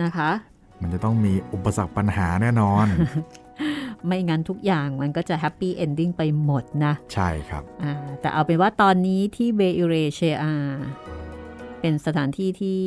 [0.02, 0.30] นะคะ
[0.80, 2.86] มันจะต้องมีอุปสรรคปัญหาแน่นอน
[4.06, 10.54] ไม่งั้นทุกอย่างมันก็จะ happy ending ไปหมดนะ ใช่ครับอ่าแต่เอาเป็นว่าตอนนี้ที่เบอิเรเชอา
[11.80, 12.82] เป็นสถานที่ที่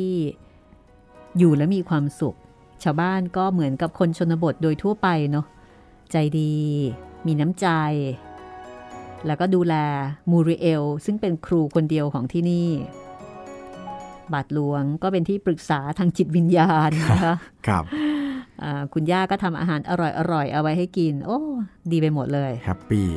[1.38, 2.36] อยู่และมีความสุข
[2.82, 5.46] ชาวบ้านก็เหมือนกับคนชนบทโดยทั่วไปเนาะ
[6.12, 6.54] ใจดี
[7.26, 7.66] มีน้ำใจ
[9.26, 9.74] แล้วก็ดูแล
[10.30, 12.68] มูริเอล ซึ่งเป็นครูคนเดียวของที่นี่
[14.34, 17.34] บาทหลวง ก็เป็นที่ปรึกษาทางจิตวิญญาณนะคะ
[17.66, 17.84] ครับ
[18.62, 19.92] อ่าคุณย่าก็ทำอาหารอ
[20.32, 21.38] ร่อยๆ เอาไว้ให้กิน โอ้
[21.90, 23.08] ดีไปหมดเลย แฮปปี้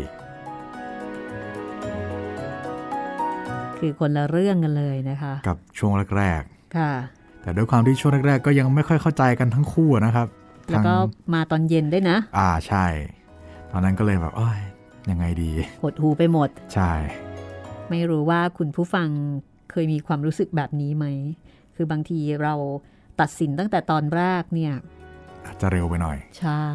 [3.80, 6.42] คือคนละเรื่องกันเลยนะคะ กับช่วงแรก
[6.78, 10.28] ค่ะๆแต่ด้วยความที่ช่วงแรกๆ ก็ยังไม่ค่อยเข้าใจกันทั้งคู่นะครับ
[10.72, 12.86] แล้วก็ทั้งมาตอนเย็นด้วยนะ อ่าใช่
[13.72, 14.60] ตอนนั้นก็เลยแบบเอ้ย
[15.10, 15.52] ยังไงดี
[15.84, 16.92] หดหูไปหมด ใช่
[17.90, 19.08] ไม่รู้ว่าคุณผู้ฟัง
[19.72, 21.06] เคยมีความรู้สึกแบบนี้ไหม
[21.76, 22.54] คือบางทีเรา
[23.20, 24.74] ตัดสินตั้งแต่ตอนแรกเนี่ย
[25.46, 26.66] อาจจะเร็วไปหน่อย ใช่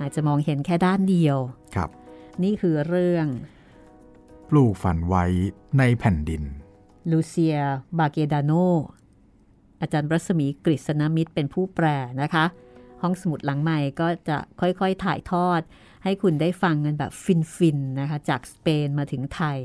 [0.00, 1.38] อาจจะมองเห็นแค่ด้านเดียว
[1.74, 1.90] ครับ
[2.42, 3.26] นี่คือเรื่อง
[4.50, 5.24] ปลูกฝันไว้
[5.78, 6.42] ในแผ่นดิน
[7.10, 7.58] ลูเซีย
[7.98, 8.52] บาเกดาโน
[9.80, 11.86] อาจารย์รัศมีกฤษณมิตรเป็นผู้แปล
[12.22, 12.44] นะคะ
[13.02, 15.60] ห้องสมุดหลังใหม่ก็จะค่อยๆถ่ายทอด
[16.04, 17.12] ให้คุณได้ฟังกันแบบ
[17.56, 19.60] ฟินๆนะคะ จากสเปนมาถึงไทย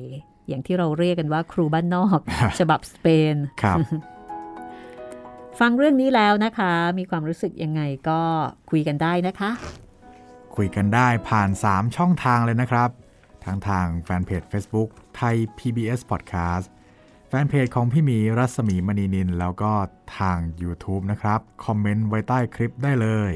[0.47, 2.19] อย่างที่เราเรียกกันว่าครูบ้านนอก
[2.59, 3.77] ฉบับสเปนครับ
[5.59, 8.21] ฟังเรื่องนี้แล้วนะคะ มีความรู้สึกยังไงก็
[8.69, 9.51] คุยกันได้นะคะ
[10.55, 12.89] คุยกันได้ผ่าน 3 ช่องทางเลยนะครับ
[13.45, 16.65] ทั้งทางแฟนเพจ Facebook ไทย PBS Podcast
[17.27, 19.71] แฟนเพจของพี่หมีรัศมีมณีนิน แล้วก็
[20.17, 23.33] ทาง YouTube นะครับ คอมเมนต์ไว้ใต้คลิปได้เลย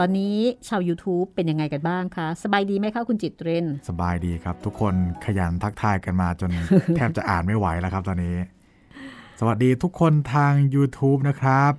[0.00, 0.36] ตอนนี้
[0.68, 4.94] ชาว YouTube เป็นยังไงกันบ้างคะ สบายดีไหมคะคุณจิตเรน สบายดีครับ ทุกคน
[5.24, 6.50] ขยันทักทายกันมาจน
[6.96, 8.36] แทบจะอ่านไม่ไหวแล้วครับตอนนี้
[9.40, 11.72] สวัสดีทุกคนทาง YouTube นะครับ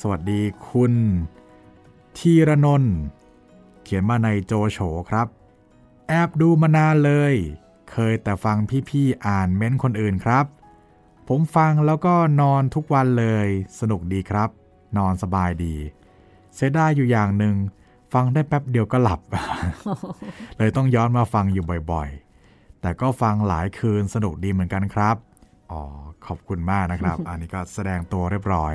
[0.00, 0.92] สวัสดีคุณ
[2.18, 2.96] ทีรนนท์
[3.82, 4.78] เขียนมาในโจโฉ
[5.10, 5.26] ครับ
[6.08, 7.34] แอบดูมานานเลย
[7.90, 8.56] เคยแต่ฟัง
[8.90, 10.44] พี่ๆอ่านเม้นต์คนอื่นครับ
[11.28, 13.48] ผมฟังแล้วก็นอนทุกวันเลย
[13.80, 14.48] สนุกดีครับ
[14.98, 15.76] นอนสบายดี
[16.54, 17.54] เสียดายอยู่อย่างหนึ่ง
[18.12, 19.20] ฟังได้แป๊บเดียวก็หลับ
[20.58, 25.16] เลยต้องย้อนมาฟังอยู่บ่อยๆ แต่ก็ฟังหลายคืนสนุกดีเหมือนกันครับ
[25.70, 25.80] อ๋อ
[26.26, 28.74] ขอบคุณมากนะครับ อันนี้ก็แสดงตัวเรียบร้อย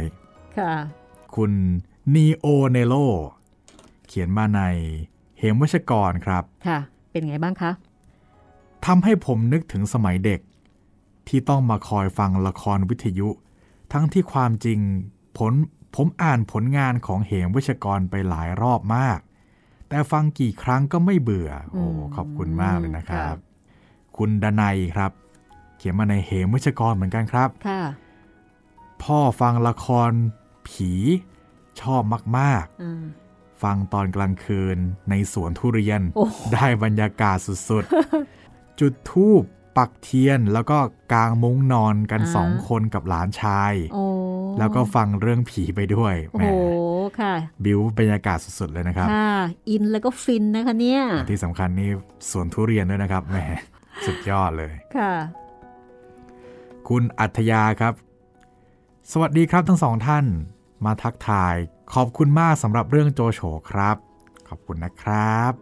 [0.57, 0.73] ค่ะ
[1.35, 1.51] คุณ
[2.13, 2.95] นีโอเนโล
[4.07, 4.61] เขียนมาใน
[5.37, 6.79] เหมวัชกรครับ ค่ะ
[7.11, 7.71] เป็นไงบ้างคะ
[8.85, 10.39] ทำให้ผมนึกถึงสมัยเด็ก
[11.27, 13.29] ที่ต้องมาคอยฟังละครวิทยุ
[13.93, 14.79] ทั้งที่ความจริง
[15.37, 15.53] ผล
[15.95, 19.19] ผมอ่านผลงานของเหมวิชกรไปหลายรอบมาก
[19.89, 25.11] แต่ฟังกี่ครั้งก็ไม่เบื่อ โอ้อืมขอบคุณมากเลยนะครับค่ะคุณดนัยครับ
[25.77, 27.81] เขียนมาในเหมวิชกรเหมือนกันครับค่ะ
[29.03, 30.11] พ่อฟังละคร
[30.67, 30.91] ผี
[31.81, 32.01] ชอบ
[32.39, 34.77] มากอ่าๆฟังตอนกลางคืน
[35.09, 37.37] ในสวนทุเรียนโอ้ได้บรรยากาศ
[37.69, 39.43] สุดๆ จุดทูบ
[39.77, 40.77] ปักเทียนแล้วก็
[41.13, 44.03] กางมุ้งนอนกันสองคนกับหลานชายโอ้
[44.59, 46.55] แล้วก็ฟังเรื่องผีไปด้วยโอ้แหมโห
[47.19, 49.33] ค่ะ บิวบรรยากาศสุดๆเลยนะครับค่ะ
[49.69, 51.01] อินแล้วก็ฟินนะคะเนี่ย
[51.31, 51.89] ที่สำคัญนี่
[52.31, 53.37] สวนทุเรียนด้วยนะครับแหม
[54.05, 55.13] สุดยอดเลยค่ะ
[56.89, 57.93] คุณอัธยาครับ
[59.11, 60.25] สวัสดีครับทั้งสองท่าน
[60.85, 61.55] มาทักทาย
[61.93, 63.41] ขอบคุณมากสำหรับเรื่องโจโฉ
[63.71, 63.97] ครับ
[64.47, 65.53] ขอบคุณนะครับ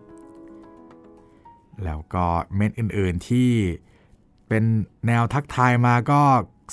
[1.86, 3.50] แล้วก็เมนอื่น ๆที่
[4.50, 4.64] เป็น
[5.08, 6.22] แนวทักทายมาก็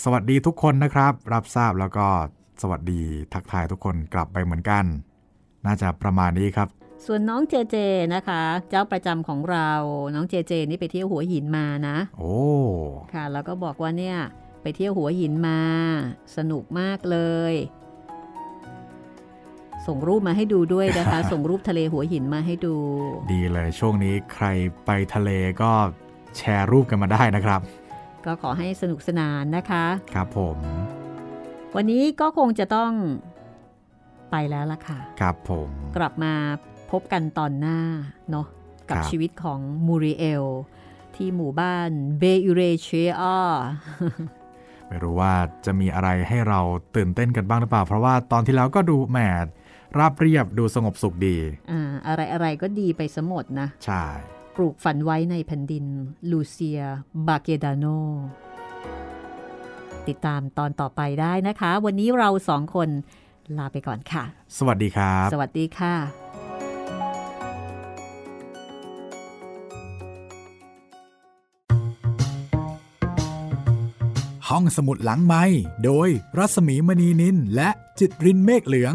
[0.04, 2.06] สวัสดีทุกคนนะครับ รับทราบแล้วก็
[2.62, 3.00] สวัสดี
[3.34, 4.84] ทักทายทุกคนกลับไปเหมือนกัน
[5.66, 6.68] น่าจะประมาณนี้ครับ
[7.06, 7.76] ส่วนน้องเจเจ
[8.14, 9.70] นะคะ เจ้าประจำของเรา
[10.14, 12.36] น้องเจเจนี่ไปเที่ยวหัวหินมานะ โอ้
[13.12, 14.16] ค่ะ แล้วก็บอกว่าเนี่ย
[14.62, 15.60] ไปเที่ยวหัวหินมา
[16.36, 17.18] สนุกมากเล
[17.52, 17.54] ย
[19.86, 22.76] ส่งรูปมาให้ดูด้วยนะคะ ส่งรูปทะเลหัวหินมาให้ดู
[23.32, 24.46] ดีเลยช่วงนี้ใคร
[24.86, 25.30] ไปทะเล
[25.62, 25.72] ก็
[26.36, 27.60] แชร์รูปกันมาได้นะครับ
[28.26, 30.58] ก็ขอให้สนุกสนานนะคะ ครับผม
[31.76, 32.92] วันนี้ก็คงจะต้อง
[34.30, 36.34] ไปแล้วล่ะค่ะ ครับผม กลับมา
[36.90, 37.78] พบกันตอนหน้า
[38.30, 38.46] เนาะ
[38.88, 40.44] กับครับชีวิตของมูริเอล
[41.16, 43.12] ที่หมู่บ้านเบยูเรเชีย
[44.88, 45.32] ไม่รู้ว่า
[45.66, 46.60] จะมีอะไรให้เรา
[46.96, 49.18] ตื่นเต้นกันบ้างหรือเปล่า เพราะว่าตอนที่แล้วก็ดูแหม
[49.98, 51.36] ราบเรียบดูสงบสุขดี
[51.70, 54.04] อ่า อะไรอะไรก็ดีไปสมดนะ ใช่
[54.56, 55.84] ปลูกฝันไว้ในแผ่นดิน
[56.30, 56.80] ลูเซีย
[57.26, 57.84] บาเกดาโน
[60.08, 62.88] ติดตามตอนต่อไปได้นะคะ วันนี้เราสองคน
[63.58, 64.24] ลาไปก่อนค่ะ
[64.58, 65.94] สวัสดีครับ สวัสดีค่ะ
[74.48, 75.44] ห้องสมุดหลังไม้
[75.84, 78.94] โดยรัสมีมณีนินและจิตรินเมฆเหลือง